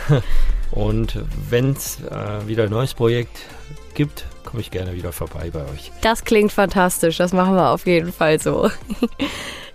Und 0.70 1.18
wenn 1.50 1.72
es 1.72 2.00
äh, 2.00 2.46
wieder 2.46 2.64
ein 2.64 2.70
neues 2.70 2.94
Projekt 2.94 3.40
gibt, 3.94 4.24
komme 4.52 4.60
ich 4.60 4.70
gerne 4.70 4.92
wieder 4.92 5.12
vorbei 5.12 5.50
bei 5.50 5.60
euch. 5.72 5.90
Das 6.02 6.24
klingt 6.24 6.52
fantastisch. 6.52 7.16
Das 7.16 7.32
machen 7.32 7.54
wir 7.54 7.70
auf 7.70 7.86
jeden 7.86 8.12
Fall 8.12 8.38
so. 8.38 8.70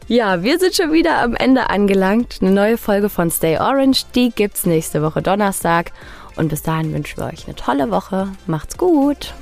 Ja, 0.10 0.42
wir 0.42 0.58
sind 0.58 0.74
schon 0.74 0.94
wieder 0.94 1.22
am 1.22 1.36
Ende 1.36 1.70
angelangt. 1.70 2.38
Eine 2.40 2.52
neue 2.52 2.78
Folge 2.78 3.10
von 3.10 3.30
Stay 3.30 3.58
Orange, 3.58 4.06
die 4.16 4.30
gibt's 4.30 4.66
nächste 4.66 5.02
Woche 5.02 5.22
Donnerstag. 5.22 5.92
Und 6.38 6.48
bis 6.48 6.64
dahin 6.64 6.94
wünschen 6.94 7.18
wir 7.18 7.26
euch 7.26 7.46
eine 7.46 7.58
tolle 7.58 7.92
Woche. 7.92 8.30
Macht's 8.46 8.78
gut. 8.78 9.34